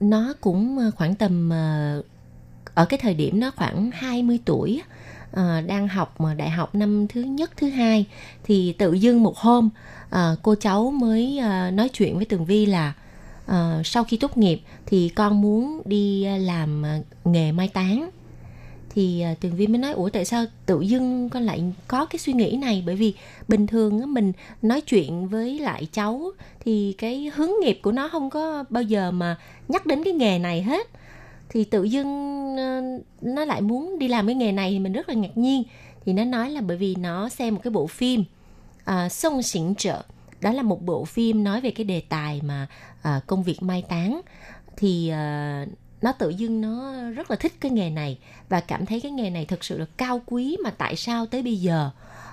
[0.00, 1.50] nó cũng khoảng tầm
[2.76, 4.82] ở cái thời điểm nó khoảng 20 tuổi
[5.32, 8.06] à, đang học mà đại học năm thứ nhất thứ hai
[8.44, 9.68] thì tự dưng một hôm
[10.10, 12.92] à, cô cháu mới à, nói chuyện với tường vi là
[13.46, 16.82] à, sau khi tốt nghiệp thì con muốn đi làm
[17.24, 18.10] nghề mai táng.
[18.96, 22.18] Thì uh, tường vi mới nói ủa tại sao tự dưng con lại có cái
[22.18, 22.82] suy nghĩ này?
[22.86, 23.14] Bởi vì
[23.48, 28.08] bình thường á, mình nói chuyện với lại cháu thì cái hướng nghiệp của nó
[28.08, 29.36] không có bao giờ mà
[29.68, 30.86] nhắc đến cái nghề này hết
[31.56, 32.06] thì tự dưng
[32.56, 32.82] ờ,
[33.20, 35.62] nó lại muốn đi làm cái nghề này thì mình rất là ngạc nhiên.
[36.04, 38.24] Thì nó nói là bởi vì nó xem một cái bộ phim
[38.84, 40.02] ờ, uh, sông xỉn trợ.
[40.40, 42.66] Đó là một bộ phim nói về cái đề tài mà
[42.98, 44.20] uh, công việc mai táng.
[44.76, 45.68] Thì uh,
[46.02, 49.30] nó tự dưng nó rất là thích cái nghề này và cảm thấy cái nghề
[49.30, 51.90] này thực sự là cao quý mà tại sao tới bây giờ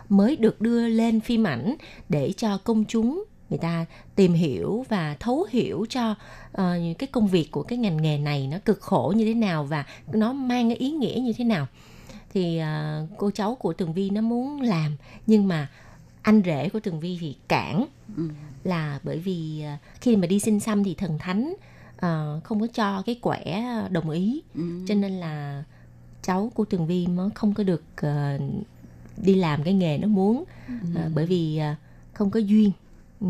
[0.09, 1.75] mới được đưa lên phim ảnh
[2.09, 7.27] để cho công chúng người ta tìm hiểu và thấu hiểu cho uh, cái công
[7.27, 10.69] việc của cái ngành nghề này nó cực khổ như thế nào và nó mang
[10.69, 11.67] cái ý nghĩa như thế nào
[12.33, 14.95] thì uh, cô cháu của tường vi nó muốn làm
[15.27, 15.69] nhưng mà
[16.21, 17.85] anh rể của tường vi thì cản
[18.17, 18.29] ừ.
[18.63, 21.53] là bởi vì uh, khi mà đi xin xăm thì thần thánh
[21.95, 24.61] uh, không có cho cái quẻ đồng ý ừ.
[24.87, 25.63] cho nên là
[26.21, 28.41] cháu của tường vi mới không có được uh,
[29.17, 30.73] đi làm cái nghề nó muốn ừ.
[30.93, 31.77] uh, bởi vì uh,
[32.13, 32.71] không có duyên
[33.23, 33.29] ừ.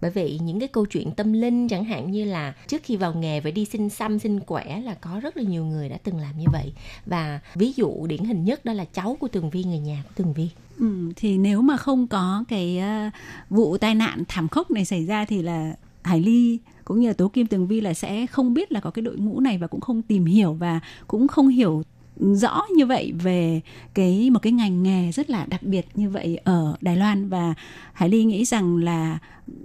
[0.00, 3.14] bởi vậy những cái câu chuyện tâm linh chẳng hạn như là trước khi vào
[3.14, 6.18] nghề phải đi xin xăm xin quẻ là có rất là nhiều người đã từng
[6.18, 6.72] làm như vậy
[7.06, 10.12] và ví dụ điển hình nhất đó là cháu của tường vi người nhà của
[10.16, 13.12] tường vi Ừ, thì nếu mà không có cái uh,
[13.50, 17.12] vụ tai nạn thảm khốc này xảy ra thì là Hải Ly cũng như là
[17.12, 19.66] Tố Kim Tường Vi là sẽ không biết là có cái đội ngũ này và
[19.66, 21.82] cũng không tìm hiểu và cũng không hiểu
[22.20, 23.60] rõ như vậy về
[23.94, 27.54] cái một cái ngành nghề rất là đặc biệt như vậy ở Đài Loan và
[27.92, 29.18] Hải Ly nghĩ rằng là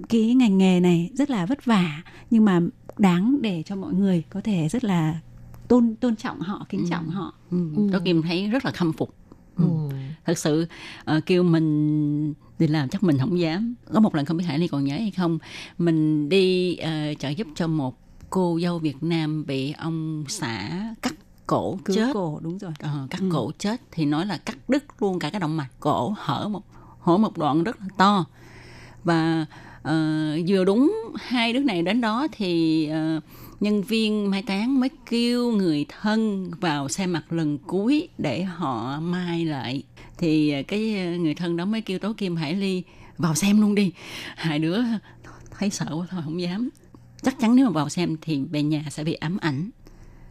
[0.09, 2.61] cái ngành nghề này rất là vất vả nhưng mà
[2.97, 5.19] đáng để cho mọi người có thể rất là
[5.67, 6.87] tôn tôn trọng họ kính ừ.
[6.89, 7.75] trọng họ ừ.
[7.75, 8.01] ừ.
[8.05, 9.15] Kim thấy rất là khâm phục
[9.55, 9.63] ừ.
[9.63, 9.95] Ừ.
[10.25, 10.67] thật sự
[11.17, 14.59] uh, kêu mình đi làm chắc mình không dám có một lần không biết hải
[14.59, 15.39] ly còn nhớ hay không
[15.77, 17.97] mình đi uh, trợ giúp cho một
[18.29, 20.69] cô dâu việt nam bị ông xã
[21.01, 21.13] cắt
[21.51, 22.11] cổ Cứu chết.
[22.13, 22.71] cổ đúng rồi.
[22.79, 23.29] Ờ, cắt ừ.
[23.33, 25.69] cổ chết thì nói là cắt đứt luôn cả cái động mạch.
[25.79, 26.63] Cổ hở một
[26.99, 28.25] hở một đoạn rất là to.
[29.03, 29.45] Và
[29.79, 33.23] uh, vừa đúng hai đứa này đến đó thì uh,
[33.59, 38.99] nhân viên mai táng mới kêu người thân vào xem mặt lần cuối để họ
[38.99, 39.83] mai lại.
[40.17, 40.79] Thì cái
[41.19, 42.83] người thân đó mới kêu tố kim hải ly
[43.17, 43.91] vào xem luôn đi.
[44.35, 44.79] Hai đứa
[45.59, 46.69] thấy sợ quá thôi không dám.
[47.21, 49.69] Chắc chắn nếu mà vào xem thì về nhà sẽ bị ám ảnh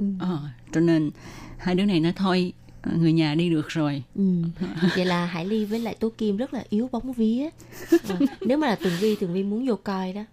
[0.00, 0.06] ừ.
[0.18, 0.38] ờ,
[0.72, 1.10] cho nên
[1.58, 2.52] hai đứa này nói thôi
[2.96, 4.22] người nhà đi được rồi ừ.
[4.96, 7.48] vậy là hải ly với lại tố kim rất là yếu bóng vía
[7.90, 10.24] à, nếu mà là tường vi tường vi muốn vô coi đó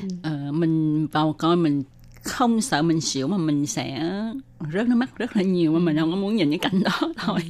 [0.00, 0.08] ừ.
[0.22, 1.82] ờ, mình vào coi mình
[2.22, 4.12] không sợ mình xỉu mà mình sẽ
[4.72, 7.12] rớt nước mắt rất là nhiều mà mình không có muốn nhìn cái cảnh đó
[7.16, 7.40] thôi.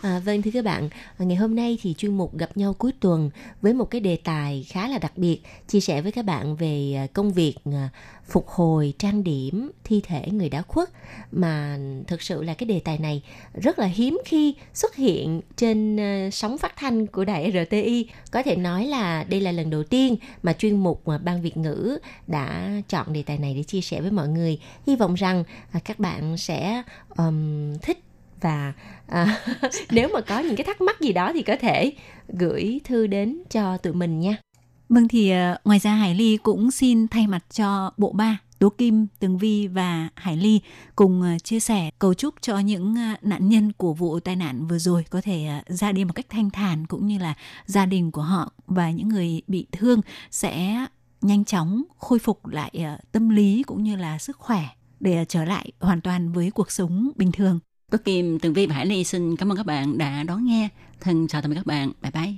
[0.00, 0.88] À, vâng thưa các bạn
[1.18, 3.30] ngày hôm nay thì chuyên mục gặp nhau cuối tuần
[3.62, 6.94] với một cái đề tài khá là đặc biệt chia sẻ với các bạn về
[6.96, 7.88] à, công việc à,
[8.28, 10.90] phục hồi trang điểm thi thể người đã khuất.
[11.32, 13.22] Mà thực sự là cái đề tài này
[13.62, 15.98] rất là hiếm khi xuất hiện trên
[16.32, 20.16] sóng phát thanh của đài RTI có thể nói là đây là lần đầu tiên
[20.42, 24.10] mà chuyên mục ban Việt ngữ đã chọn đề tài này để chia sẻ với
[24.10, 24.58] mọi người.
[24.86, 25.44] Hy vọng rằng
[25.78, 26.82] các bạn sẽ
[27.16, 28.02] um, thích
[28.40, 28.72] và
[29.06, 29.40] à,
[29.90, 31.92] nếu mà có những cái thắc mắc gì đó thì có thể
[32.28, 34.36] gửi thư đến cho tụi mình nha.
[34.88, 38.68] Vâng thì ờ, ngoài ra Hải Ly cũng xin thay mặt cho bộ ba Tố
[38.68, 40.60] Kim, Tường Vi và Hải Ly
[40.96, 44.66] cùng ờ, chia sẻ cầu chúc cho những ờ, nạn nhân của vụ tai nạn
[44.66, 47.34] vừa rồi có thể ra đi một cách thanh thản cũng như là
[47.66, 50.86] gia đình của họ và những người bị thương sẽ
[51.20, 54.64] nhanh chóng khôi phục lại tâm lý cũng như là sức khỏe
[55.00, 57.58] để trở lại hoàn toàn với cuộc sống bình thường.
[57.90, 60.68] Tố Kim, Tường Vi và Hải Ly xin cảm ơn các bạn đã đón nghe.
[61.00, 61.92] Thân chào tạm biệt các bạn.
[62.02, 62.32] Bye bye.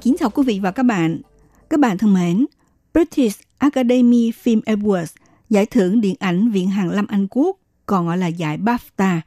[0.00, 1.20] Kính chào quý vị và các bạn.
[1.70, 2.46] Các bạn thân mến,
[2.94, 5.14] British Academy Film Awards,
[5.50, 9.20] giải thưởng điện ảnh Viện Hàn Lâm Anh Quốc, còn gọi là giải BAFTA,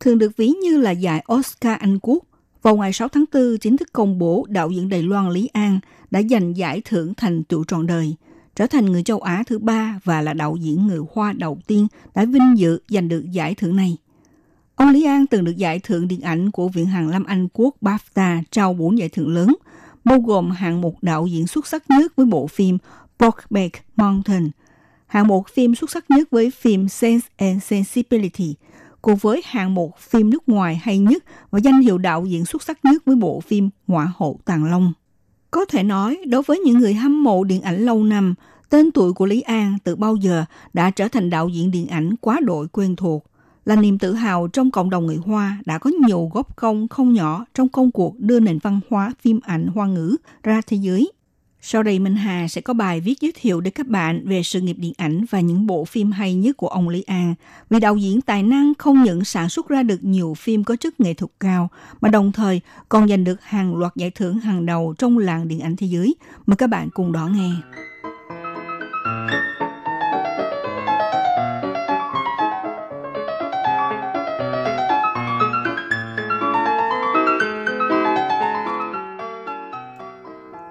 [0.00, 2.24] thường được ví như là giải Oscar Anh Quốc.
[2.62, 5.80] Vào ngày 6 tháng 4, chính thức công bố đạo diễn Đài Loan Lý An
[6.10, 8.14] đã giành giải thưởng thành tựu trọn đời,
[8.56, 11.86] trở thành người châu Á thứ ba và là đạo diễn người Hoa đầu tiên
[12.14, 13.96] đã vinh dự giành được giải thưởng này.
[14.76, 17.76] Ông Lý An từng được giải thưởng điện ảnh của Viện Hàn Lâm Anh Quốc
[17.80, 19.56] BAFTA trao 4 giải thưởng lớn,
[20.06, 22.78] bao gồm hạng mục đạo diễn xuất sắc nhất với bộ phim
[23.18, 24.50] Brokeback Mountain,
[25.06, 28.54] hạng mục phim xuất sắc nhất với phim Sense and Sensibility,
[29.02, 32.62] cùng với hạng mục phim nước ngoài hay nhất và danh hiệu đạo diễn xuất
[32.62, 34.92] sắc nhất với bộ phim Hỏa hậu Tàng Long.
[35.50, 38.34] Có thể nói, đối với những người hâm mộ điện ảnh lâu năm,
[38.70, 42.16] tên tuổi của Lý An từ bao giờ đã trở thành đạo diễn điện ảnh
[42.16, 43.24] quá đội quen thuộc,
[43.66, 47.12] là niềm tự hào trong cộng đồng người Hoa đã có nhiều góp công không
[47.12, 51.12] nhỏ trong công cuộc đưa nền văn hóa phim ảnh hoa ngữ ra thế giới.
[51.60, 54.60] Sau đây Minh Hà sẽ có bài viết giới thiệu đến các bạn về sự
[54.60, 57.34] nghiệp điện ảnh và những bộ phim hay nhất của ông Lý An.
[57.70, 61.00] Vì đạo diễn tài năng không những sản xuất ra được nhiều phim có chất
[61.00, 61.68] nghệ thuật cao,
[62.00, 65.60] mà đồng thời còn giành được hàng loạt giải thưởng hàng đầu trong làng điện
[65.60, 66.14] ảnh thế giới.
[66.46, 67.50] Mời các bạn cùng đón nghe.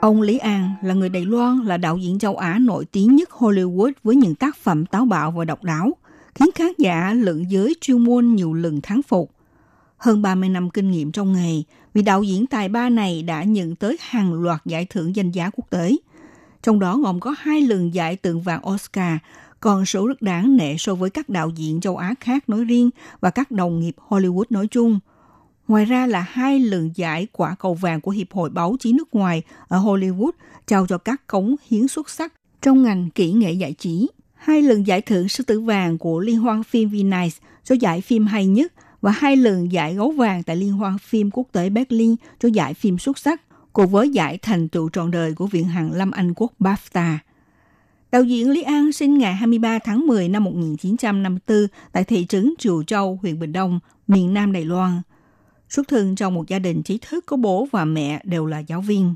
[0.06, 3.30] Ông Lý An là người Đài Loan, là đạo diễn châu Á nổi tiếng nhất
[3.30, 5.98] Hollywood với những tác phẩm táo bạo và độc đáo,
[6.36, 9.32] khiến khán giả lượng giới chuyên môn nhiều lần thắng phục.
[9.98, 11.62] Hơn 30 năm kinh nghiệm trong nghề,
[11.94, 15.50] vị đạo diễn tài ba này đã nhận tới hàng loạt giải thưởng danh giá
[15.50, 15.96] quốc tế.
[16.64, 19.18] Trong đó gồm có hai lần giải tượng vàng Oscar,
[19.60, 22.90] còn số rất đáng nể so với các đạo diễn châu Á khác nói riêng
[23.20, 25.00] và các đồng nghiệp Hollywood nói chung–
[25.68, 29.16] Ngoài ra là hai lần giải quả cầu vàng của Hiệp hội Báo chí nước
[29.16, 30.32] ngoài ở Hollywood
[30.68, 34.10] trao cho các cống hiến xuất sắc trong ngành kỹ nghệ giải trí.
[34.34, 38.26] Hai lần giải thưởng sư tử vàng của Liên hoan phim Venice cho giải phim
[38.26, 42.16] hay nhất và hai lần giải gấu vàng tại Liên hoan phim quốc tế Berlin
[42.40, 43.42] cho giải phim xuất sắc,
[43.74, 47.18] cùng với giải thành tựu trọn đời của Viện Hàn Lâm Anh Quốc BAFTA.
[48.12, 52.84] Đạo diễn Lý An sinh ngày 23 tháng 10 năm 1954 tại thị trấn Triều
[52.84, 55.02] Châu, huyện Bình Đông, miền Nam Đài Loan–
[55.70, 58.82] Xuất thân trong một gia đình trí thức có bố và mẹ đều là giáo
[58.82, 59.16] viên.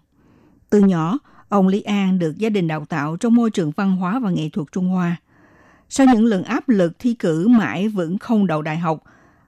[0.69, 1.17] Từ nhỏ,
[1.49, 4.49] ông Lý An được gia đình đào tạo trong môi trường văn hóa và nghệ
[4.49, 5.15] thuật Trung Hoa.
[5.89, 9.03] Sau những lần áp lực thi cử mãi vẫn không đậu đại học,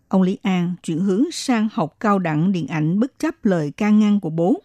[0.07, 3.99] ông Lý An chuyển hướng sang học cao đẳng điện ảnh bất chấp lời can
[3.99, 4.61] ngăn của bố.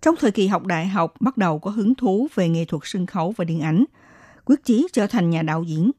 [0.00, 3.06] Trong thời kỳ học đại học, bắt đầu có hứng thú về nghệ thuật sân
[3.06, 3.84] khấu và điện ảnh,
[4.44, 5.90] quyết chí trở thành nhà đạo diễn.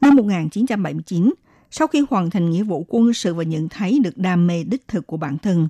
[0.00, 1.32] Năm 1979,
[1.78, 4.88] sau khi hoàn thành nghĩa vụ quân sự và nhận thấy được đam mê đích
[4.88, 5.68] thực của bản thân,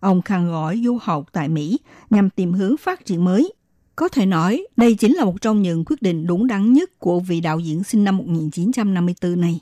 [0.00, 1.78] ông khăn gói du học tại Mỹ
[2.10, 3.52] nhằm tìm hướng phát triển mới.
[3.96, 7.20] Có thể nói, đây chính là một trong những quyết định đúng đắn nhất của
[7.20, 9.60] vị đạo diễn sinh năm 1954 này.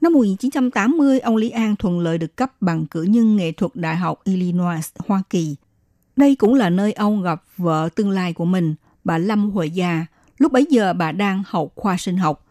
[0.00, 3.96] Năm 1980, ông Lý An thuận lợi được cấp bằng cử nhân nghệ thuật Đại
[3.96, 5.56] học Illinois, Hoa Kỳ.
[6.16, 8.74] Đây cũng là nơi ông gặp vợ tương lai của mình,
[9.04, 10.06] bà Lâm Huệ Gia.
[10.38, 12.43] Lúc bấy giờ bà đang học khoa sinh học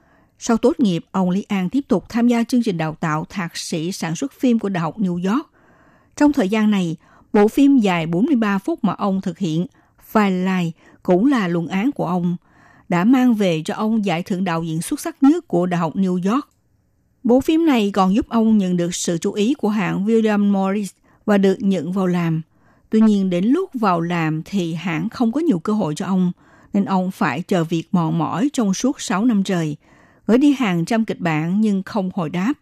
[0.45, 3.57] sau tốt nghiệp, ông Lý An tiếp tục tham gia chương trình đào tạo thạc
[3.57, 5.49] sĩ sản xuất phim của Đại học New York.
[6.15, 6.95] Trong thời gian này,
[7.33, 9.65] bộ phim dài 43 phút mà ông thực hiện,
[10.13, 10.71] Firelight,
[11.03, 12.35] cũng là luận án của ông,
[12.89, 15.95] đã mang về cho ông giải thưởng đạo diễn xuất sắc nhất của Đại học
[15.95, 16.49] New York.
[17.23, 20.91] Bộ phim này còn giúp ông nhận được sự chú ý của hãng William Morris
[21.25, 22.41] và được nhận vào làm.
[22.89, 26.31] Tuy nhiên đến lúc vào làm thì hãng không có nhiều cơ hội cho ông,
[26.73, 29.77] nên ông phải chờ việc mòn mỏi trong suốt 6 năm trời–
[30.27, 32.53] gửi đi hàng trăm kịch bản nhưng không hồi đáp.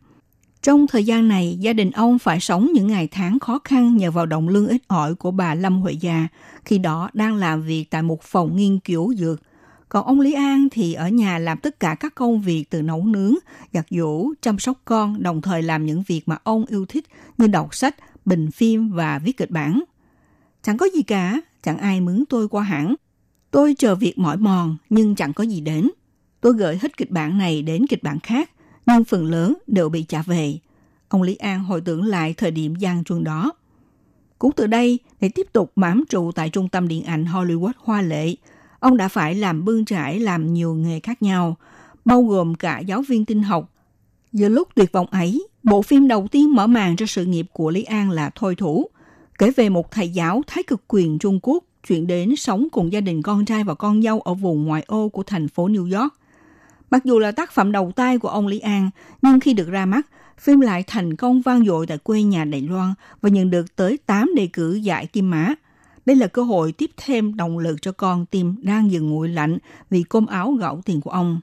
[0.62, 4.12] Trong thời gian này, gia đình ông phải sống những ngày tháng khó khăn nhờ
[4.12, 6.28] vào động lương ít ỏi của bà Lâm Huệ Già,
[6.66, 9.42] khi đó đang làm việc tại một phòng nghiên cứu dược.
[9.90, 13.06] Còn ông Lý An thì ở nhà làm tất cả các công việc từ nấu
[13.06, 13.36] nướng,
[13.74, 17.06] giặt giũ, chăm sóc con, đồng thời làm những việc mà ông yêu thích
[17.38, 17.96] như đọc sách,
[18.26, 19.84] bình phim và viết kịch bản.
[20.64, 22.96] Chẳng có gì cả, chẳng ai mướn tôi qua hãng.
[23.52, 25.90] Tôi chờ việc mỏi mòn nhưng chẳng có gì đến.
[26.42, 28.52] Tôi gửi hết kịch bản này đến kịch bản khác,
[28.86, 30.60] nhưng phần lớn đều bị trả về.
[31.08, 33.52] Ông Lý An hồi tưởng lại thời điểm gian truân đó.
[34.40, 38.02] Cũng từ đây, để tiếp tục bám trụ tại trung tâm điện ảnh Hollywood hoa
[38.02, 38.36] lệ,
[38.80, 41.56] ông đã phải làm bươn trải làm nhiều nghề khác nhau,
[42.06, 43.74] bao gồm cả giáo viên tinh học.
[44.34, 47.70] Giữa lúc tuyệt vọng ấy, bộ phim đầu tiên mở màn cho sự nghiệp của
[47.70, 48.90] Lý An là Thôi Thủ,
[49.40, 53.02] kể về một thầy giáo thái cực quyền Trung Quốc chuyển đến sống cùng gia
[53.02, 56.14] đình con trai và con dâu ở vùng ngoại ô của thành phố New York.
[56.92, 58.90] Mặc dù là tác phẩm đầu tay của ông Lý An,
[59.22, 62.62] nhưng khi được ra mắt, phim lại thành công vang dội tại quê nhà Đài
[62.62, 65.54] Loan và nhận được tới 8 đề cử giải Kim Mã.
[66.06, 69.58] Đây là cơ hội tiếp thêm động lực cho con tim đang dần nguội lạnh
[69.90, 71.40] vì cơm áo gạo tiền của ông.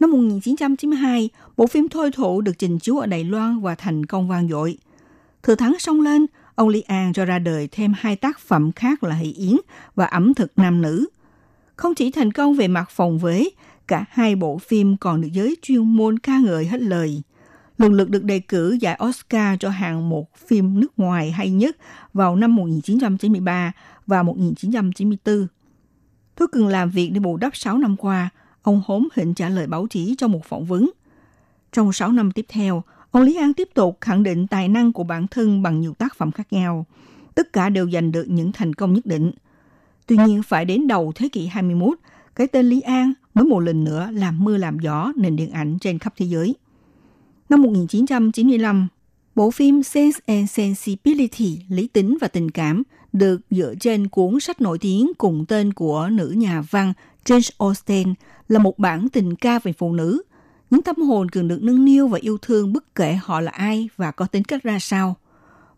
[0.00, 4.28] Năm 1992, bộ phim Thôi Thủ được trình chiếu ở Đài Loan và thành công
[4.28, 4.78] vang dội.
[5.42, 9.04] Thừa thắng song lên, ông Lý An cho ra đời thêm hai tác phẩm khác
[9.04, 9.56] là Hỷ Yến
[9.94, 11.06] và Ẩm thực nam nữ.
[11.76, 13.48] Không chỉ thành công về mặt phòng vế,
[13.86, 17.22] cả hai bộ phim còn được giới chuyên môn ca ngợi hết lời.
[17.78, 21.76] Lần lượt được đề cử giải Oscar cho hạng một phim nước ngoài hay nhất
[22.12, 23.72] vào năm 1993
[24.06, 25.46] và 1994.
[26.34, 28.30] Tôi cần làm việc để bù đắp 6 năm qua,
[28.62, 30.90] ông hốm hỉnh trả lời báo chí trong một phỏng vấn.
[31.72, 35.04] Trong 6 năm tiếp theo, ông Lý An tiếp tục khẳng định tài năng của
[35.04, 36.86] bản thân bằng nhiều tác phẩm khác nhau.
[37.34, 39.32] Tất cả đều giành được những thành công nhất định.
[40.06, 41.98] Tuy nhiên, phải đến đầu thế kỷ 21,
[42.34, 45.78] cái tên Lý An mới một lần nữa làm mưa làm gió nền điện ảnh
[45.80, 46.54] trên khắp thế giới.
[47.48, 48.88] Năm 1995,
[49.34, 54.60] bộ phim Sense and Sensibility, lý tính và tình cảm, được dựa trên cuốn sách
[54.60, 56.92] nổi tiếng cùng tên của nữ nhà văn
[57.24, 58.14] Jane Austen
[58.48, 60.22] là một bản tình ca về phụ nữ.
[60.70, 63.88] Những tâm hồn cần được nâng niu và yêu thương bất kể họ là ai
[63.96, 65.16] và có tính cách ra sao.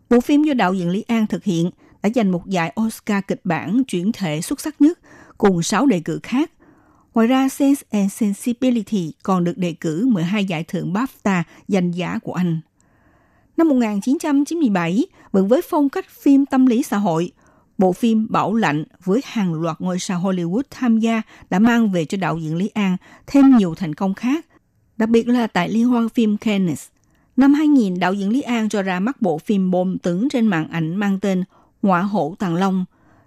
[0.09, 1.69] Bộ phim do đạo diễn Lý An thực hiện
[2.03, 4.99] đã giành một giải Oscar kịch bản chuyển thể xuất sắc nhất
[5.37, 6.51] cùng 6 đề cử khác.
[7.15, 12.19] Ngoài ra, Sense and Sensibility còn được đề cử 12 giải thưởng BAFTA danh giá
[12.19, 12.59] của Anh.
[13.57, 17.31] Năm 1997, vẫn với phong cách phim tâm lý xã hội,
[17.77, 22.05] bộ phim Bảo Lạnh với hàng loạt ngôi sao Hollywood tham gia đã mang về
[22.05, 22.97] cho đạo diễn Lý An
[23.27, 24.45] thêm nhiều thành công khác,
[24.97, 26.87] đặc biệt là tại Liên hoan phim Cannes.
[27.37, 30.69] Năm 2000, đạo diễn Lý An cho ra mắt bộ phim bom tấn trên màn
[30.69, 31.43] ảnh mang tên
[31.81, 32.85] Ngoại hổ Tàng Long.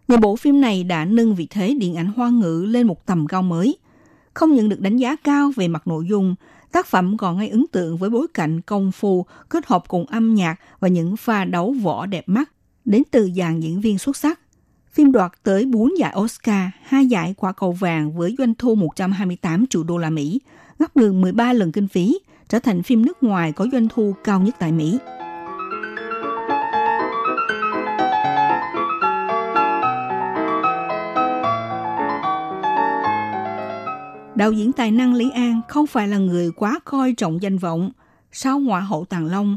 [0.09, 3.27] Nhờ bộ phim này đã nâng vị thế điện ảnh hoa ngữ lên một tầm
[3.27, 3.77] cao mới.
[4.35, 6.35] Không những được đánh giá cao về mặt nội dung,
[6.73, 10.35] tác phẩm còn gây ấn tượng với bối cảnh công phu kết hợp cùng âm
[10.35, 12.51] nhạc và những pha đấu võ đẹp mắt
[12.85, 14.41] đến từ dàn diễn viên xuất sắc.
[14.93, 19.67] Phim đoạt tới 4 giải Oscar, 2 giải quả cầu vàng với doanh thu 128
[19.67, 20.41] triệu đô la Mỹ,
[20.79, 24.41] gấp gần 13 lần kinh phí, trở thành phim nước ngoài có doanh thu cao
[24.41, 24.99] nhất tại Mỹ.
[34.39, 37.91] Đạo diễn tài năng Lý An không phải là người quá coi trọng danh vọng.
[38.33, 39.57] Sau ngoại hậu Tàng Long,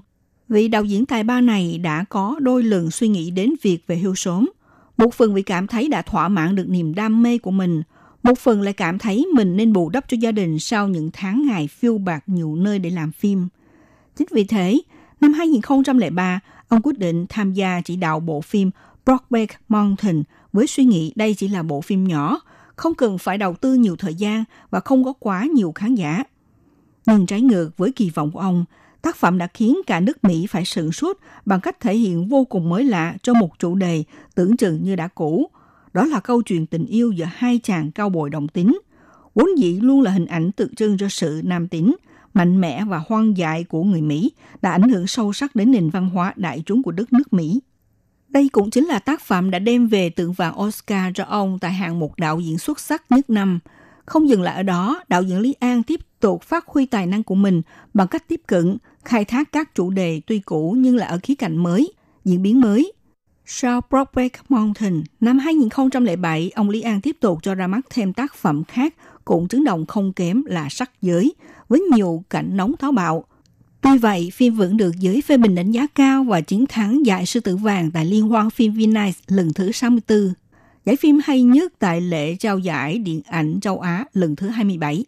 [0.50, 3.98] vị đạo diễn tài ba này đã có đôi lần suy nghĩ đến việc về
[3.98, 4.50] hưu sớm.
[4.98, 7.84] Một phần vì cảm thấy đã thỏa mãn được niềm đam mê của mình,
[8.24, 11.46] một phần lại cảm thấy mình nên bù đắp cho gia đình sau những tháng
[11.48, 13.48] ngày phiêu bạc nhiều nơi để làm phim.
[14.16, 14.82] Chính vì thế,
[15.22, 18.72] năm 2003, ông quyết định tham gia chỉ đạo bộ phim
[19.06, 20.24] Brokeback Mountain
[20.54, 22.42] với suy nghĩ đây chỉ là bộ phim nhỏ,
[22.82, 26.24] không cần phải đầu tư nhiều thời gian và không có quá nhiều khán giả.
[27.06, 28.66] Nhưng trái ngược với kỳ vọng của ông,
[29.02, 32.46] tác phẩm đã khiến cả nước Mỹ phải sửng sốt bằng cách thể hiện vô
[32.46, 34.04] cùng mới lạ cho một chủ đề
[34.36, 35.50] tưởng chừng như đã cũ.
[35.94, 38.80] Đó là câu chuyện tình yêu giữa hai chàng cao bồi đồng tính.
[39.36, 41.96] Vốn dĩ luôn là hình ảnh tượng trưng cho sự nam tính,
[42.34, 45.90] mạnh mẽ và hoang dại của người Mỹ đã ảnh hưởng sâu sắc đến nền
[45.90, 47.62] văn hóa đại chúng của đất nước Mỹ.
[48.32, 51.74] Đây cũng chính là tác phẩm đã đem về tượng vàng Oscar cho ông tại
[51.74, 53.60] hạng mục đạo diễn xuất sắc nhất năm.
[54.06, 57.24] Không dừng lại ở đó, đạo diễn Lý An tiếp tục phát huy tài năng
[57.24, 57.62] của mình
[57.94, 61.36] bằng cách tiếp cận, khai thác các chủ đề tuy cũ nhưng là ở khía
[61.36, 61.94] cạnh mới,
[62.26, 62.94] diễn biến mới.
[63.46, 68.36] Sau Brokeback Mountain, năm 2007, ông Lý An tiếp tục cho ra mắt thêm tác
[68.36, 71.34] phẩm khác cũng chấn động không kém là Sắc Giới,
[71.68, 73.26] với nhiều cảnh nóng táo bạo.
[73.82, 77.26] Tuy vậy, phim vẫn được giới phê bình đánh giá cao và chiến thắng giải
[77.26, 80.34] sư tử vàng tại Liên hoan phim Venice lần thứ 64.
[80.86, 85.06] Giải phim hay nhất tại lễ trao giải điện ảnh châu Á lần thứ 27.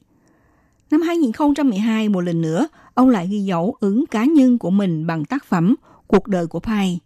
[0.91, 5.25] Năm 2012, một lần nữa, ông lại ghi dấu ứng cá nhân của mình bằng
[5.25, 5.75] tác phẩm
[6.07, 6.99] Cuộc đời của Pai.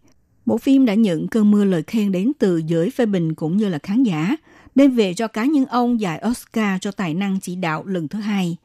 [0.46, 3.68] Bộ phim đã nhận cơn mưa lời khen đến từ giới phê bình cũng như
[3.68, 4.36] là khán giả,
[4.74, 8.18] đem về cho cá nhân ông giải Oscar cho tài năng chỉ đạo lần thứ
[8.18, 8.56] hai.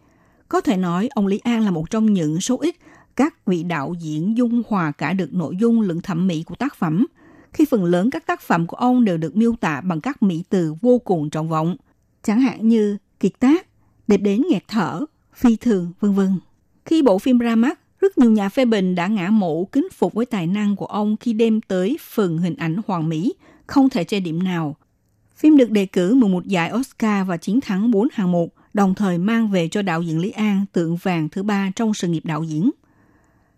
[0.47, 2.75] Có thể nói, ông Lý An là một trong những số ít
[3.15, 6.75] các vị đạo diễn dung hòa cả được nội dung lẫn thẩm mỹ của tác
[6.75, 7.07] phẩm,
[7.53, 10.43] khi phần lớn các tác phẩm của ông đều được miêu tả bằng các mỹ
[10.49, 11.75] từ vô cùng trọng vọng,
[12.23, 13.67] chẳng hạn như kiệt tác,
[14.07, 16.39] đẹp đến nghẹt thở, phi thường, vân vân.
[16.85, 20.13] Khi bộ phim ra mắt, Rất nhiều nhà phê bình đã ngã mũ kính phục
[20.13, 23.33] với tài năng của ông khi đem tới phần hình ảnh hoàn mỹ,
[23.67, 24.75] không thể chê điểm nào.
[25.35, 29.17] Phim được đề cử 11 giải Oscar và chiến thắng 4 hạng mục, đồng thời
[29.17, 32.43] mang về cho đạo diễn Lý An tượng vàng thứ ba trong sự nghiệp đạo
[32.43, 32.71] diễn.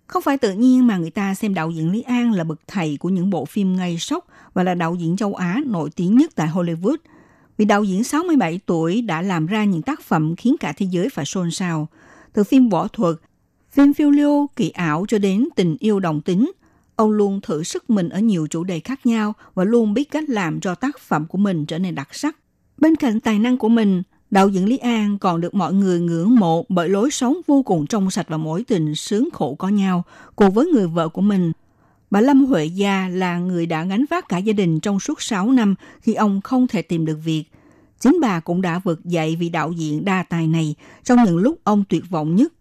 [0.07, 2.97] Không phải tự nhiên mà người ta xem đạo diễn Lý An là bậc thầy
[2.99, 6.31] của những bộ phim gây sốc và là đạo diễn châu Á nổi tiếng nhất
[6.35, 6.97] tại Hollywood.
[7.57, 11.09] Vì đạo diễn 67 tuổi đã làm ra những tác phẩm khiến cả thế giới
[11.09, 11.87] phải xôn xao.
[12.33, 13.15] Từ phim võ thuật,
[13.71, 16.51] phim phiêu lưu, kỳ ảo cho đến tình yêu đồng tính,
[16.95, 20.29] ông luôn thử sức mình ở nhiều chủ đề khác nhau và luôn biết cách
[20.29, 22.35] làm cho tác phẩm của mình trở nên đặc sắc.
[22.77, 24.03] Bên cạnh tài năng của mình,
[24.35, 27.87] đạo diễn Lý An còn được mọi người ngưỡng mộ bởi lối sống vô cùng
[27.87, 30.03] trong sạch và mối tình sướng khổ có nhau
[30.35, 31.51] cùng với người vợ của mình.
[32.11, 35.51] Bà Lâm Huệ Gia là người đã gánh vác cả gia đình trong suốt 6
[35.51, 37.43] năm khi ông không thể tìm được việc.
[37.99, 41.59] Chính bà cũng đã vượt dậy vị đạo diễn đa tài này trong những lúc
[41.63, 42.53] ông tuyệt vọng nhất.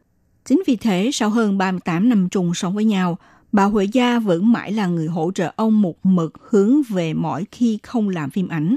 [0.44, 3.18] Chính vì thế, sau hơn 38 năm chung sống với nhau,
[3.52, 7.44] bà Huệ Gia vẫn mãi là người hỗ trợ ông một mực hướng về mỗi
[7.52, 8.76] khi không làm phim ảnh.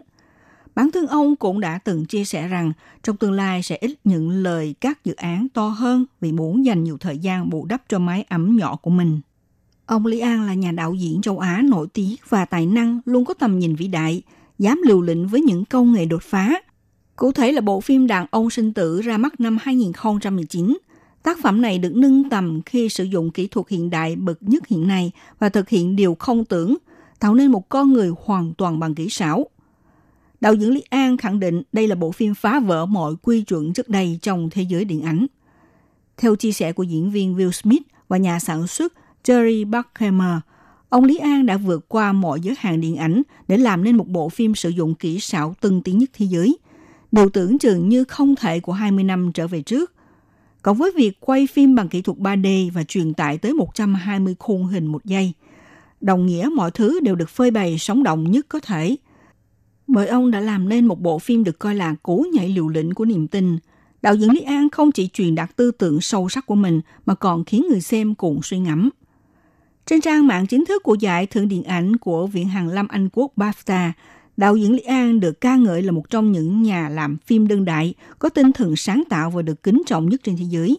[0.77, 2.71] Bản thân ông cũng đã từng chia sẻ rằng
[3.03, 6.83] trong tương lai sẽ ít những lời các dự án to hơn vì muốn dành
[6.83, 9.19] nhiều thời gian bù đắp cho mái ấm nhỏ của mình.
[9.85, 13.25] Ông Lý An là nhà đạo diễn châu Á nổi tiếng và tài năng luôn
[13.25, 14.21] có tầm nhìn vĩ đại,
[14.59, 16.61] dám liều lĩnh với những công nghệ đột phá.
[17.15, 20.77] Cụ thể là bộ phim Đàn ông sinh tử ra mắt năm 2019.
[21.23, 24.67] Tác phẩm này được nâng tầm khi sử dụng kỹ thuật hiện đại bậc nhất
[24.67, 26.77] hiện nay và thực hiện điều không tưởng,
[27.19, 29.47] tạo nên một con người hoàn toàn bằng kỹ xảo.
[30.41, 33.73] Đạo diễn Lý An khẳng định đây là bộ phim phá vỡ mọi quy chuẩn
[33.73, 35.25] trước đây trong thế giới điện ảnh.
[36.17, 40.39] Theo chia sẻ của diễn viên Will Smith và nhà sản xuất Jerry Bruckheimer,
[40.89, 44.07] ông Lý An đã vượt qua mọi giới hạn điện ảnh để làm nên một
[44.07, 46.57] bộ phim sử dụng kỹ xảo tân tiến nhất thế giới.
[47.11, 49.93] Điều tưởng chừng như không thể của 20 năm trở về trước.
[50.61, 54.65] Còn với việc quay phim bằng kỹ thuật 3D và truyền tải tới 120 khung
[54.65, 55.33] hình một giây,
[56.01, 58.95] đồng nghĩa mọi thứ đều được phơi bày sống động nhất có thể–
[59.87, 62.93] bởi ông đã làm nên một bộ phim được coi là cú nhảy liều lĩnh
[62.93, 63.57] của niềm tin.
[64.01, 67.15] Đạo diễn Lý An không chỉ truyền đạt tư tưởng sâu sắc của mình mà
[67.15, 68.89] còn khiến người xem cùng suy ngẫm.
[69.85, 73.09] Trên trang mạng chính thức của giải thưởng điện ảnh của Viện Hàn Lâm Anh
[73.13, 73.91] Quốc BAFTA,
[74.37, 77.65] đạo diễn Lý An được ca ngợi là một trong những nhà làm phim đương
[77.65, 80.77] đại có tinh thần sáng tạo và được kính trọng nhất trên thế giới.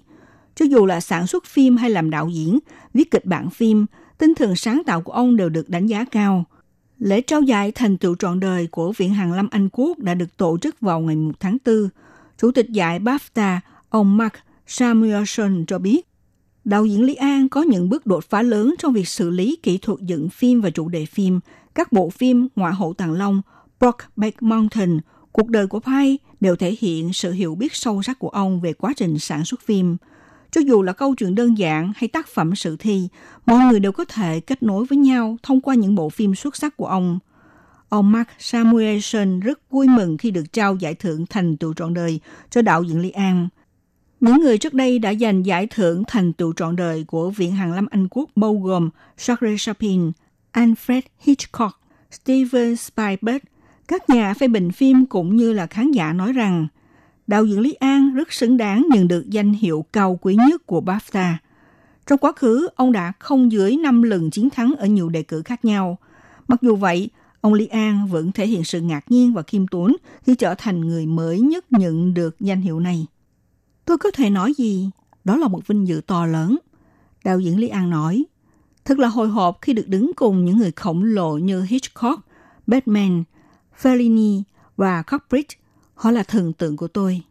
[0.54, 2.58] Cho dù là sản xuất phim hay làm đạo diễn,
[2.94, 3.86] viết kịch bản phim,
[4.18, 6.44] tinh thần sáng tạo của ông đều được đánh giá cao–
[6.98, 10.36] Lễ trao giải thành tựu trọn đời của Viện Hàn Lâm Anh Quốc đã được
[10.36, 11.88] tổ chức vào ngày 1 tháng 4.
[12.38, 14.34] Chủ tịch giải BAFTA, ông Mark
[14.66, 16.08] Samuelson cho biết,
[16.64, 19.78] đạo diễn Lý An có những bước đột phá lớn trong việc xử lý kỹ
[19.78, 21.40] thuật dựng phim và chủ đề phim.
[21.74, 23.42] Các bộ phim Ngoại hậu Tàng Long,
[23.80, 25.00] Brokeback Mountain,
[25.32, 28.72] Cuộc đời của Pai đều thể hiện sự hiểu biết sâu sắc của ông về
[28.72, 29.96] quá trình sản xuất phim–
[30.50, 33.08] cho dù là câu chuyện đơn giản hay tác phẩm sự thi,
[33.46, 36.56] mọi người đều có thể kết nối với nhau thông qua những bộ phim xuất
[36.56, 37.18] sắc của ông.
[37.88, 42.20] Ông Mark Samuelson rất vui mừng khi được trao giải thưởng thành tựu trọn đời
[42.50, 43.48] cho đạo diễn Lý An.
[44.20, 47.74] Những người trước đây đã giành giải thưởng thành tựu trọn đời của Viện Hàn
[47.74, 50.12] Lâm Anh Quốc bao gồm Charles Chaplin,
[50.52, 51.80] Alfred Hitchcock,
[52.10, 53.38] Steven Spielberg.
[53.88, 56.66] Các nhà phê bình phim cũng như là khán giả nói rằng
[57.28, 60.80] đạo diễn Lý An rất xứng đáng nhận được danh hiệu cao quý nhất của
[60.80, 61.34] BAFTA.
[62.06, 65.42] Trong quá khứ, ông đã không dưới 5 lần chiến thắng ở nhiều đề cử
[65.42, 65.98] khác nhau.
[66.48, 67.10] Mặc dù vậy,
[67.40, 70.80] ông Lý An vẫn thể hiện sự ngạc nhiên và khiêm tốn khi trở thành
[70.80, 73.06] người mới nhất nhận được danh hiệu này.
[73.84, 74.90] Tôi có thể nói gì?
[75.24, 76.56] Đó là một vinh dự to lớn.
[77.24, 78.24] Đạo diễn Lý An nói,
[78.84, 82.26] thật là hồi hộp khi được đứng cùng những người khổng lồ như Hitchcock,
[82.66, 83.24] Batman,
[83.82, 84.42] Fellini
[84.76, 85.56] và cockbridge
[85.98, 87.22] Họ là thần tượng của tôi.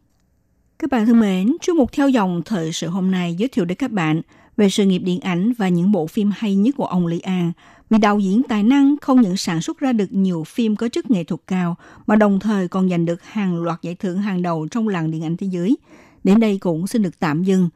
[0.78, 3.78] Các bạn thân mến, chương mục theo dòng thời sự hôm nay giới thiệu đến
[3.78, 4.22] các bạn
[4.56, 7.52] về sự nghiệp điện ảnh và những bộ phim hay nhất của ông Lý An.
[7.90, 11.10] Vì đạo diễn tài năng không những sản xuất ra được nhiều phim có chất
[11.10, 14.68] nghệ thuật cao, mà đồng thời còn giành được hàng loạt giải thưởng hàng đầu
[14.70, 15.76] trong làng điện ảnh thế giới.
[16.24, 17.68] Đến đây cũng xin được tạm dừng.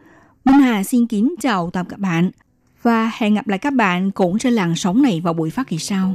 [0.44, 2.30] Minh Hà xin kính chào tạm các bạn
[2.82, 5.78] và hẹn gặp lại các bạn cũng trên làng sóng này vào buổi phát kỳ
[5.78, 6.14] sau.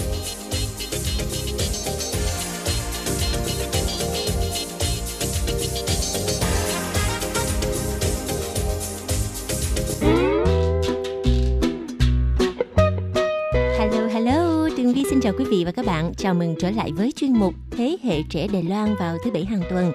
[16.31, 19.45] Chào mừng trở lại với chuyên mục Thế hệ trẻ Đài Loan vào thứ Bảy
[19.45, 19.91] hàng tuần.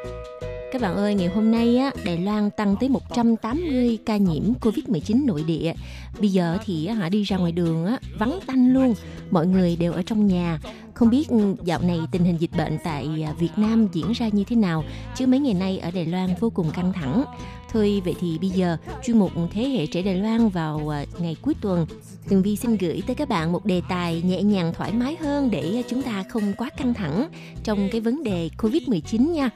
[0.73, 5.27] Các bạn ơi, ngày hôm nay á, Đài Loan tăng tới 180 ca nhiễm Covid-19
[5.27, 5.73] nội địa.
[6.21, 8.95] Bây giờ thì họ đi ra ngoài đường á, vắng tanh luôn.
[9.31, 10.61] Mọi người đều ở trong nhà.
[10.97, 14.29] Không biết ừ, dạo này tình hình dịch bệnh tại à, Việt Nam diễn ra
[14.29, 14.85] như thế nào,
[15.17, 17.25] chứ mấy ngày nay ở Đài Loan vô cùng căng thẳng.
[17.73, 21.37] Thôi vậy thì bây giờ chuyên mục Thế hệ trẻ Đài Loan vào à, ngày
[21.43, 21.87] cuối tuần
[22.29, 25.51] Tường Vi xin gửi tới các bạn một đề tài nhẹ nhàng thoải mái hơn
[25.51, 27.29] để chúng ta không quá căng thẳng
[27.65, 29.51] trong cái vấn đề Covid-19 nha.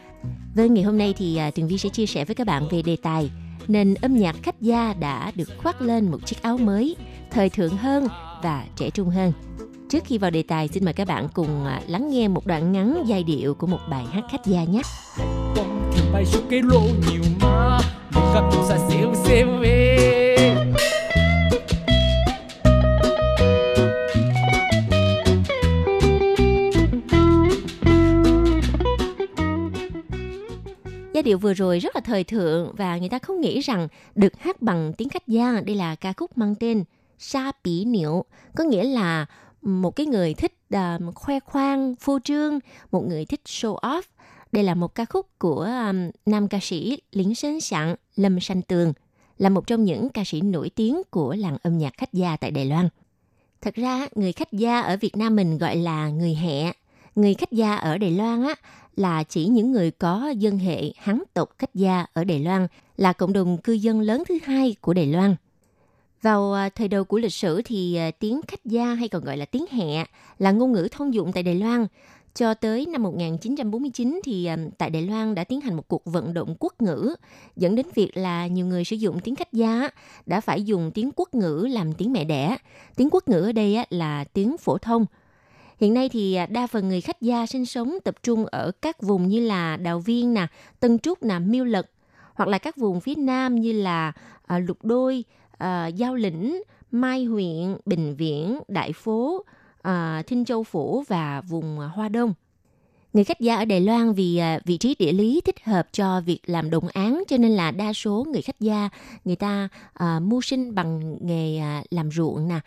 [0.55, 2.83] Vâng, ngày hôm nay thì à, Tường Vi sẽ chia sẻ với các bạn về
[2.83, 3.31] đề tài
[3.69, 6.97] nền âm nhạc khách gia đã được khoác lên một chiếc áo mới,
[7.31, 8.09] thời thượng hơn
[8.43, 9.33] và trẻ trung hơn.
[9.91, 12.73] Trước khi vào đề tài, xin mời các bạn cùng à, lắng nghe một đoạn
[12.73, 14.83] ngắn giai điệu của một bài hát khách gia nhé.
[31.15, 34.41] Giai điệu vừa rồi rất là thời thượng và người ta không nghĩ rằng được
[34.41, 36.85] hát bằng tiếng khách gia đây là ca khúc mang tên
[37.19, 38.25] Sa Pỉ Niệu,
[38.57, 39.27] có nghĩa là
[39.63, 42.59] một cái người thích uh, khoe khoang, phô trương,
[42.93, 44.03] một người thích show off.
[44.53, 48.63] Đây là một ca khúc của um, nam ca sĩ Lính Sến Sạng Lâm Sanh
[48.63, 48.93] Tường,
[49.39, 52.51] là một trong những ca sĩ nổi tiếng của làng âm nhạc khách gia tại
[52.51, 52.89] Đài Loan.
[53.61, 56.73] Thật ra, người khách gia ở Việt Nam mình gọi là người hẹ.
[57.15, 58.55] Người khách gia ở Đài Loan á,
[58.97, 63.13] là chỉ những người có dân hệ Hán tộc khách gia ở Đài Loan, là
[63.13, 65.37] cộng đồng cư dân lớn thứ hai của Đài Loan.
[66.23, 69.37] Vào à, thời đầu của lịch sử thì à, tiếng khách gia hay còn gọi
[69.37, 70.05] là tiếng hẹ
[70.39, 71.87] là ngôn ngữ thông dụng tại Đài Loan.
[72.35, 76.35] Cho tới năm 1949 thì à, tại Đài Loan đã tiến hành một cuộc vận
[76.35, 77.15] động quốc ngữ
[77.57, 79.89] dẫn đến việc là nhiều người sử dụng tiếng khách gia
[80.27, 82.57] đã phải dùng tiếng quốc ngữ làm tiếng mẹ đẻ.
[82.97, 85.07] Tiếng quốc ngữ ở đây là tiếng phổ thông.
[85.81, 89.29] Hiện nay thì đa phần người khách gia sinh sống tập trung ở các vùng
[89.29, 90.47] như là Đào Viên nè,
[90.81, 91.91] Tân Trúc nè, Miêu Lật
[92.35, 94.13] hoặc là các vùng phía Nam như là
[94.49, 95.25] Lục Đôi,
[95.65, 99.45] uh, Giao Lĩnh, Mai huyện, Bình Viễn, Đại Phố,
[99.89, 102.35] uh, Thinh Châu Phủ và vùng Hoa Đông.
[103.13, 106.21] Người khách gia ở Đài Loan vì ờ, vị trí địa lý thích hợp cho
[106.21, 108.89] việc làm đồng án cho nên là đa số người khách gia
[109.25, 109.69] người ta
[110.03, 112.61] uh, mưu sinh bằng nghề uh, làm ruộng nè.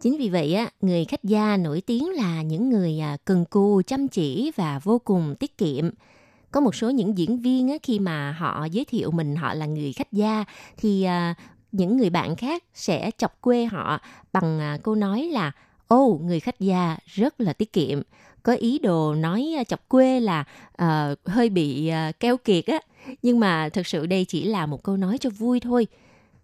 [0.00, 3.82] Chính vì vậy á, người khách gia nổi tiếng là những người uh, cần cù,
[3.86, 5.90] chăm chỉ và vô cùng tiết kiệm.
[6.50, 9.66] Có một số những diễn viên á, khi mà họ giới thiệu mình họ là
[9.66, 10.44] người khách gia
[10.76, 11.06] thì
[11.72, 14.00] những người bạn khác sẽ chọc quê họ
[14.32, 15.52] bằng à, câu nói là
[15.88, 18.02] ô người khách gia rất là tiết kiệm.
[18.42, 20.44] Có ý đồ nói à, chọc quê là
[20.82, 22.78] uh, hơi bị uh, keo kiệt á.
[23.22, 25.86] Nhưng mà thực sự đây chỉ là một câu nói cho vui thôi.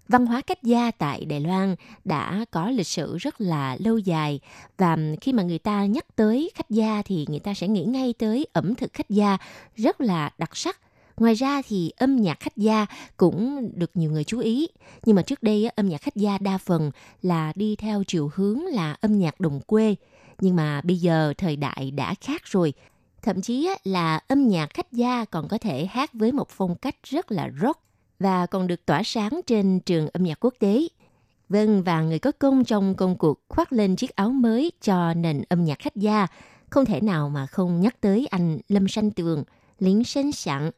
[0.08, 1.74] Văn hóa khách gia tại Đài Loan
[2.04, 4.40] đã có lịch sử rất là lâu dài
[4.78, 8.14] và khi mà người ta nhắc tới khách gia thì người ta sẽ nghĩ ngay
[8.18, 9.38] tới ẩm thực khách gia
[9.76, 10.80] rất là đặc sắc.
[11.16, 12.86] Ngoài ra thì âm nhạc khách gia
[13.16, 14.68] cũng được nhiều người chú ý.
[15.04, 16.90] Nhưng mà trước đây âm nhạc khách gia đa phần
[17.22, 19.94] là đi theo chiều hướng là âm nhạc đồng quê.
[20.40, 22.72] Nhưng mà bây giờ thời đại đã khác rồi.
[23.22, 26.96] Thậm chí là âm nhạc khách gia còn có thể hát với một phong cách
[27.02, 27.80] rất là rock
[28.18, 30.88] và còn được tỏa sáng trên trường âm nhạc quốc tế.
[31.48, 35.42] Vâng, và người có công trong công cuộc khoác lên chiếc áo mới cho nền
[35.48, 36.26] âm nhạc khách gia,
[36.70, 39.44] không thể nào mà không nhắc tới anh Lâm Sanh Tường,
[39.78, 40.70] lính sinh sẵn.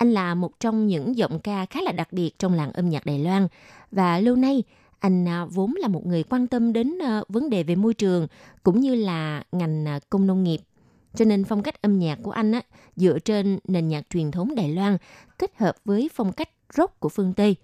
[0.00, 3.06] Anh là một trong những giọng ca khá là đặc biệt trong làng âm nhạc
[3.06, 3.48] Đài Loan
[3.92, 4.62] và lâu nay
[4.98, 8.26] anh à, vốn là một người quan tâm đến à, vấn đề về môi trường
[8.62, 10.60] cũng như là ngành à, công nông nghiệp.
[11.14, 12.60] Cho nên phong cách âm nhạc của anh á,
[12.96, 14.96] dựa trên nền nhạc truyền thống Đài Loan
[15.38, 17.56] kết hợp với phong cách rock của phương Tây.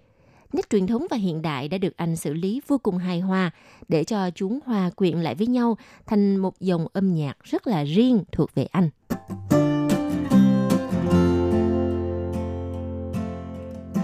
[0.53, 3.51] Nét truyền thống và hiện đại đã được anh xử lý vô cùng hài hòa
[3.87, 7.83] để cho chúng hòa quyện lại với nhau thành một dòng âm nhạc rất là
[7.83, 8.89] riêng thuộc về anh.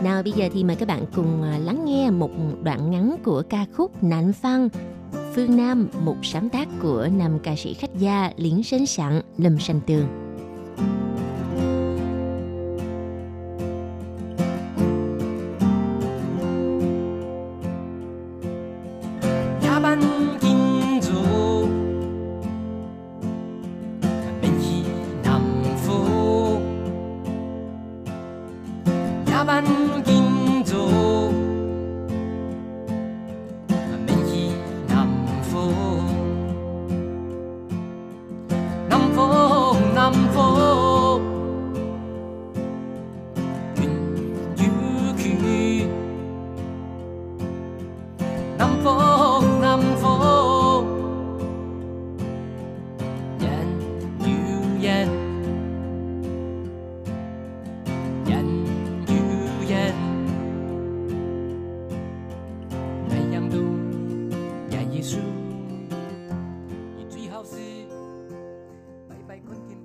[0.04, 2.32] Nào bây giờ thì mời các bạn cùng à, lắng nghe một
[2.64, 4.70] đoạn ngắn của ca khúc Nạn Văn
[5.36, 9.60] Phương Nam, một sáng tác của nam ca sĩ khách gia Liễn Sến Sẵn, Lâm
[9.60, 10.23] Sanh Tường.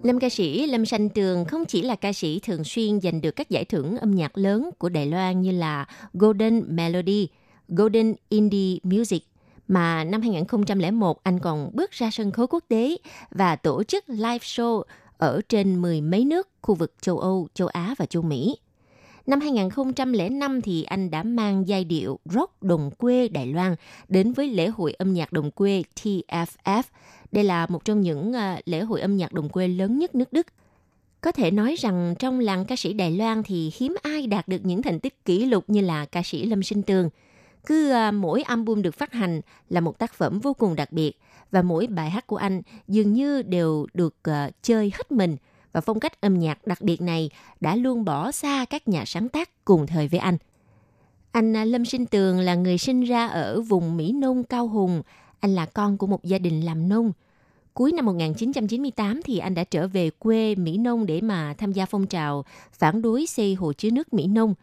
[0.09, 3.30] Lâm ca sĩ Lâm Sanh Tường không chỉ là ca sĩ thường xuyên giành được
[3.30, 7.28] các giải thưởng âm nhạc lớn của Đài Loan như là Golden Melody,
[7.68, 9.22] Golden Indie Music,
[9.68, 12.96] mà năm 2001 anh còn bước ra sân khấu quốc tế
[13.30, 14.82] và tổ chức live show
[15.18, 18.56] ở trên mười mấy nước khu vực châu Âu, châu Á và châu Mỹ.
[19.26, 23.74] Năm 2005 thì anh đã mang giai điệu rock đồng quê Đài Loan
[24.09, 26.82] đến với lễ hội âm nhạc đồng quê TFF.
[27.32, 30.32] Đây là một trong những ờ, lễ hội âm nhạc đồng quê lớn nhất nước
[30.32, 30.46] Đức.
[31.20, 34.60] Có thể nói rằng trong làng ca sĩ Đài Loan thì hiếm ai đạt được
[34.64, 37.10] những thành tích kỷ lục như là ca sĩ Lâm Sinh Tường.
[37.66, 41.12] Cứ ờ, mỗi album được phát hành là một tác phẩm vô cùng đặc biệt
[41.50, 45.36] và mỗi bài hát của anh dường như đều được ờ, chơi hết mình
[45.72, 49.28] và phong cách âm nhạc đặc biệt này đã luôn bỏ xa các nhà sáng
[49.28, 50.36] tác cùng thời với anh.
[51.32, 55.02] Anh Lâm Sinh Tường là người sinh ra ở vùng Mỹ Nông Cao Hùng.
[55.41, 57.12] Anh là con của một gia đình làm nông.
[57.74, 61.86] Cuối năm 1998 thì anh đã trở về quê Mỹ Nông để mà tham gia
[61.86, 64.55] phong trào phản đối xây hồ chứa nước Mỹ Nông.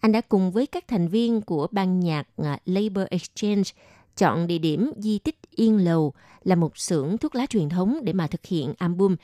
[0.00, 3.70] Anh đã cùng với các thành viên của ban nhạc à, Labor Exchange
[4.16, 6.12] chọn địa điểm di tích Yên Lầu
[6.44, 9.16] là một xưởng thuốc lá truyền thống để mà thực hiện album.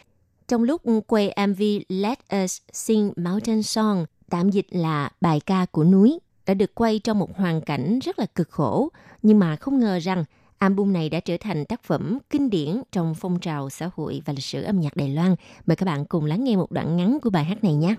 [0.49, 5.85] Trong lúc quay MV Let Us Sing Mountain Song, tạm dịch là bài ca của
[5.85, 8.89] núi, đã được quay trong một hoàn cảnh rất là cực khổ,
[9.23, 10.25] nhưng mà không ngờ rằng
[10.59, 14.33] Album này đã trở thành tác phẩm kinh điển trong phong trào xã hội và
[14.33, 15.35] lịch sử âm nhạc Đài Loan.
[15.67, 17.95] Mời các bạn cùng lắng nghe một đoạn ngắn của bài hát này nhé.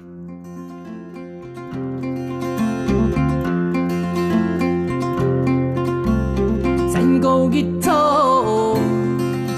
[6.93, 8.77] Dành câu guitar,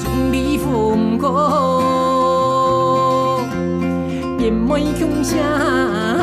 [0.04, 1.82] chuẩn bị phùm cô,
[4.40, 6.21] điểm mây không xa.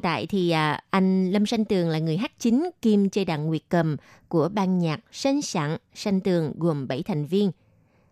[0.00, 3.46] Hiện tại thì à, anh Lâm Sanh Tường là người hát chính kim chơi đàn
[3.46, 3.96] nguyệt cầm
[4.28, 7.50] của ban nhạc Sanh Sẵn Sanh Tường gồm 7 thành viên.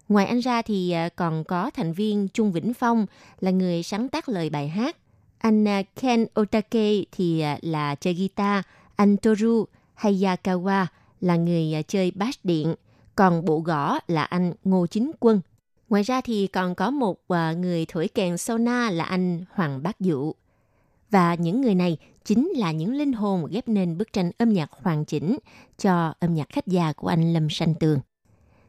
[0.08, 3.06] Ngoài anh ra thì à, còn có thành viên Trung Vĩnh Phong
[3.40, 4.96] là người sáng tác lời bài hát.
[5.38, 8.64] Anh à, Ken Otake thì à, là chơi guitar.
[8.96, 9.64] Anh Toru
[9.96, 10.86] Hayakawa
[11.20, 12.74] là người à, chơi bass điện.
[13.14, 15.40] Còn bộ gõ là anh Ngô Chính Quân.
[15.88, 20.00] Ngoài ra thì còn có một à, người thổi kèn sona là anh Hoàng Bác
[20.00, 20.34] Dụ.
[21.10, 24.70] Và những người này chính là những linh hồn ghép nên bức tranh âm nhạc
[24.72, 25.38] hoàn chỉnh
[25.78, 27.98] cho âm nhạc khách già của anh Lâm Sanh Tường.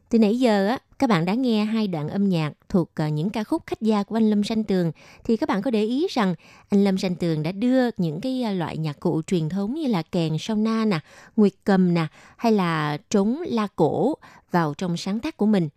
[0.08, 3.30] Từ nãy giờ á, các bạn đã nghe hai đoạn âm nhạc thuộc ờ, những
[3.30, 4.92] ca khúc khách gia của anh Lâm Sanh Tường
[5.24, 6.34] thì các bạn có để ý rằng
[6.68, 9.86] anh Lâm Sanh Tường đã đưa những cái ờ, loại nhạc cụ truyền thống như
[9.86, 10.98] là kèn song na nè,
[11.36, 14.14] nguyệt cầm nè hay là trống la cổ
[14.50, 15.68] vào trong sáng tác của mình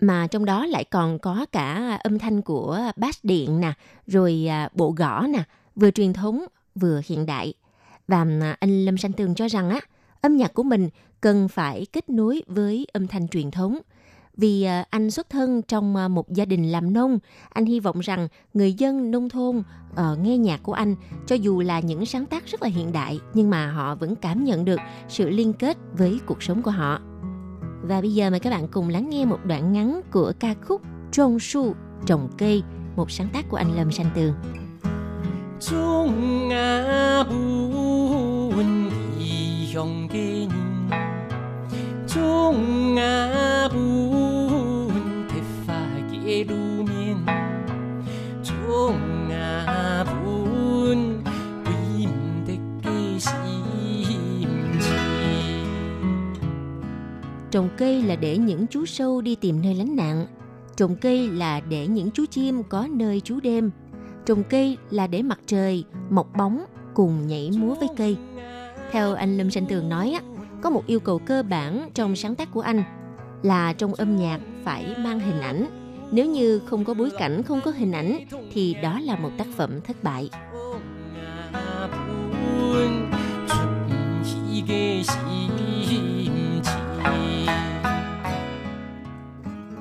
[0.00, 3.72] mà trong đó lại còn có cả âm thanh của bass điện nè,
[4.06, 5.42] rồi à, bộ gõ nè,
[5.76, 6.44] vừa truyền thống
[6.74, 7.54] vừa hiện đại.
[8.08, 9.80] Và à, anh Lâm Sanh Tường cho rằng á,
[10.20, 10.88] âm nhạc của mình
[11.20, 13.78] cần phải kết nối với âm thanh truyền thống.
[14.36, 17.18] Vì à, anh xuất thân trong à, một gia đình làm nông,
[17.48, 19.62] anh hy vọng rằng người dân nông thôn
[19.94, 20.94] ở nghe nhạc của anh,
[21.26, 24.44] cho dù là những sáng tác rất là hiện đại, nhưng mà họ vẫn cảm
[24.44, 27.00] nhận được sự liên kết với cuộc sống của họ.
[27.82, 30.82] Và bây giờ mời các bạn cùng lắng nghe một đoạn ngắn của ca khúc
[31.12, 31.74] Trông su
[32.06, 32.62] trồng cây,
[32.96, 34.34] một sáng tác của anh Lâm Sanh Tường.
[35.63, 38.89] 种啊本
[39.19, 40.89] 异乡嘅人，
[42.07, 45.73] 种啊本铁花
[46.11, 47.17] 嘅路面，
[48.43, 48.95] 种
[49.31, 51.23] 啊本
[51.65, 51.71] 为
[52.05, 52.09] 唔
[52.45, 53.29] 得嘅心
[54.79, 54.89] 情。
[57.51, 60.27] Trồng cây là để những chú sâu đi tìm nơi lánh nạn.
[60.75, 63.71] Trồng cây là để những chú chim có nơi trú đêm.
[64.26, 66.64] Trồng cây là để mặt trời, mọc bóng
[66.94, 68.16] cùng nhảy múa với cây.
[68.90, 70.20] Theo anh Lâm Sanh Tường nói á,
[70.62, 72.82] có một yêu cầu cơ bản trong sáng tác của anh
[73.42, 75.66] là trong âm nhạc phải mang hình ảnh.
[76.12, 78.18] Nếu như không có bối cảnh, không có hình ảnh
[78.52, 80.30] thì đó là một tác phẩm thất bại.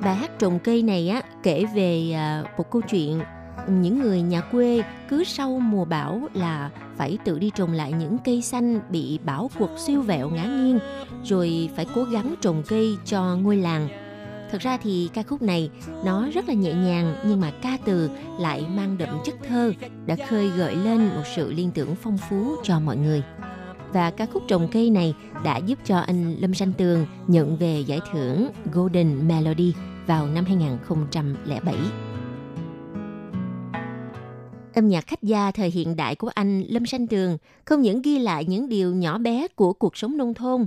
[0.04, 3.22] Bài hát trồng cây này á kể về à, một câu chuyện
[3.68, 8.18] những người nhà quê cứ sau mùa bão là phải tự đi trồng lại những
[8.26, 10.80] cây xanh bị bão cuộc siêu vẹo ngã nghiêng,
[11.24, 13.88] rồi phải cố gắng trồng cây cho ngôi làng
[14.52, 15.70] thật ra thì ca khúc này
[16.06, 18.10] nó rất là nhẹ nhàng nhưng mà ca từ
[18.40, 19.74] lại mang đậm chất thơ,
[20.06, 23.24] đã khơi gợi lên một sự liên tưởng phong phú cho mọi người
[23.94, 27.80] và ca khúc trồng cây này đã giúp cho anh Lâm Sanh Tường nhận về
[27.80, 29.74] giải thưởng Golden Melody
[30.08, 31.76] vào năm 2007.
[34.74, 38.20] Âm nhạc khách gia thời hiện đại của anh Lâm Sanh Tường không những ghi
[38.20, 40.66] lại những điều nhỏ bé của cuộc sống nông thôn,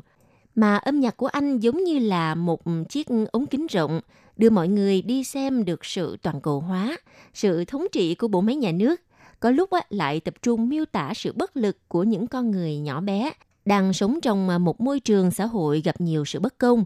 [0.54, 4.00] mà âm nhạc của anh giống như là một chiếc ống kính rộng
[4.36, 6.96] đưa mọi người đi xem được sự toàn cầu hóa,
[7.34, 9.00] sự thống trị của bộ máy nhà nước.
[9.40, 13.00] Có lúc lại tập trung miêu tả sự bất lực của những con người nhỏ
[13.00, 13.32] bé
[13.64, 16.84] đang sống trong một môi trường xã hội gặp nhiều sự bất công.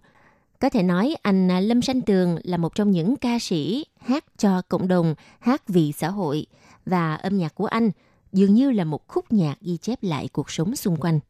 [0.58, 4.62] Có thể nói anh Lâm Sanh Tường là một trong những ca sĩ hát cho
[4.68, 6.46] cộng đồng, hát vì xã hội–
[6.90, 7.90] và âm nhạc của anh
[8.32, 11.20] dường như là một khúc nhạc ghi chép lại cuộc sống xung quanh.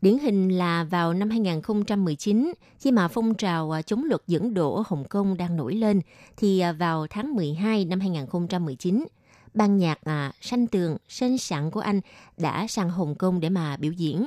[0.00, 4.74] Điển hình là vào năm 2019, khi mà phong trào à, chống luật dẫn độ
[4.74, 6.00] ở Hồng Kông đang nổi lên,
[6.36, 9.04] thì à, vào tháng 12 năm 2019,
[9.54, 12.00] ban nhạc à, Sanh Tường, Sanh Sẵn của anh
[12.36, 14.26] đã sang Hồng Kông để mà biểu diễn.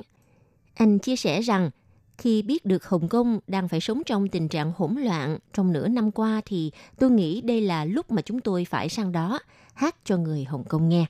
[0.74, 1.70] Anh chia sẻ rằng,
[2.18, 5.88] khi biết được Hồng Kông đang phải sống trong tình trạng hỗn loạn trong nửa
[5.88, 9.39] năm qua thì tôi nghĩ đây là lúc mà chúng tôi phải sang đó
[9.74, 11.05] hát cho người Hồng Kông nghe.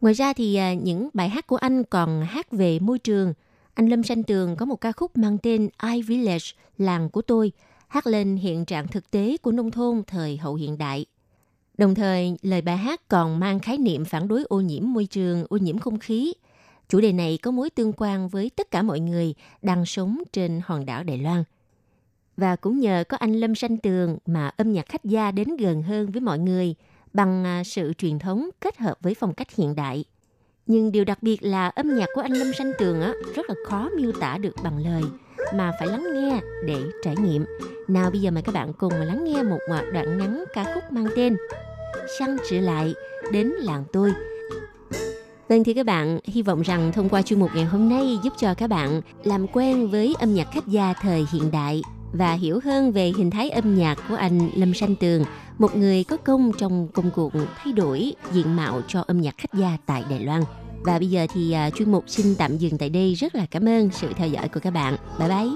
[0.00, 3.34] Ngoài ra thì à, những bài hát của anh còn hát về môi trường.
[3.74, 6.44] Anh Lâm Sanh Tường có một ca khúc mang tên I Village,
[6.78, 7.52] làng của tôi,
[7.88, 11.06] hát lên hiện trạng thực tế của nông thôn thời hậu hiện đại.
[11.78, 15.46] Đồng thời, lời bài hát còn mang khái niệm phản đối ô nhiễm môi trường,
[15.48, 16.32] ô nhiễm không khí.
[16.88, 20.60] Chủ đề này có mối tương quan với tất cả mọi người đang sống trên
[20.64, 21.44] hòn đảo Đài Loan.
[22.36, 25.82] Và cũng nhờ có anh Lâm Sanh Tường mà âm nhạc khách gia đến gần
[25.82, 26.74] hơn với mọi người–
[27.14, 30.04] bằng à, sự truyền thống kết hợp với phong cách hiện đại.
[30.66, 33.54] Nhưng điều đặc biệt là âm nhạc của anh Lâm Sanh Tường á, rất là
[33.66, 35.02] khó miêu tả được bằng lời
[35.54, 37.44] mà phải lắng nghe để trải nghiệm.
[37.88, 39.58] Nào bây giờ mời các bạn cùng lắng nghe một
[39.92, 41.36] đoạn ngắn ca khúc mang tên
[42.18, 42.94] Săn trở lại
[43.32, 44.12] đến làng tôi.
[45.48, 48.32] Vâng thưa các bạn, hy vọng rằng thông qua chuyên mục ngày hôm nay giúp
[48.36, 51.82] cho các bạn làm quen với âm nhạc khách gia thời hiện đại
[52.12, 55.24] và hiểu hơn về hình thái âm nhạc của anh Lâm Sanh Tường,
[55.58, 59.54] một người có công trong công cuộc thay đổi diện mạo cho âm nhạc khách
[59.54, 60.42] gia tại Đài Loan.
[60.84, 63.14] Và bây giờ thì à, chuyên mục xin tạm dừng tại đây.
[63.14, 64.96] Rất là cảm ơn sự theo dõi của các bạn.
[65.18, 65.48] Bye bye.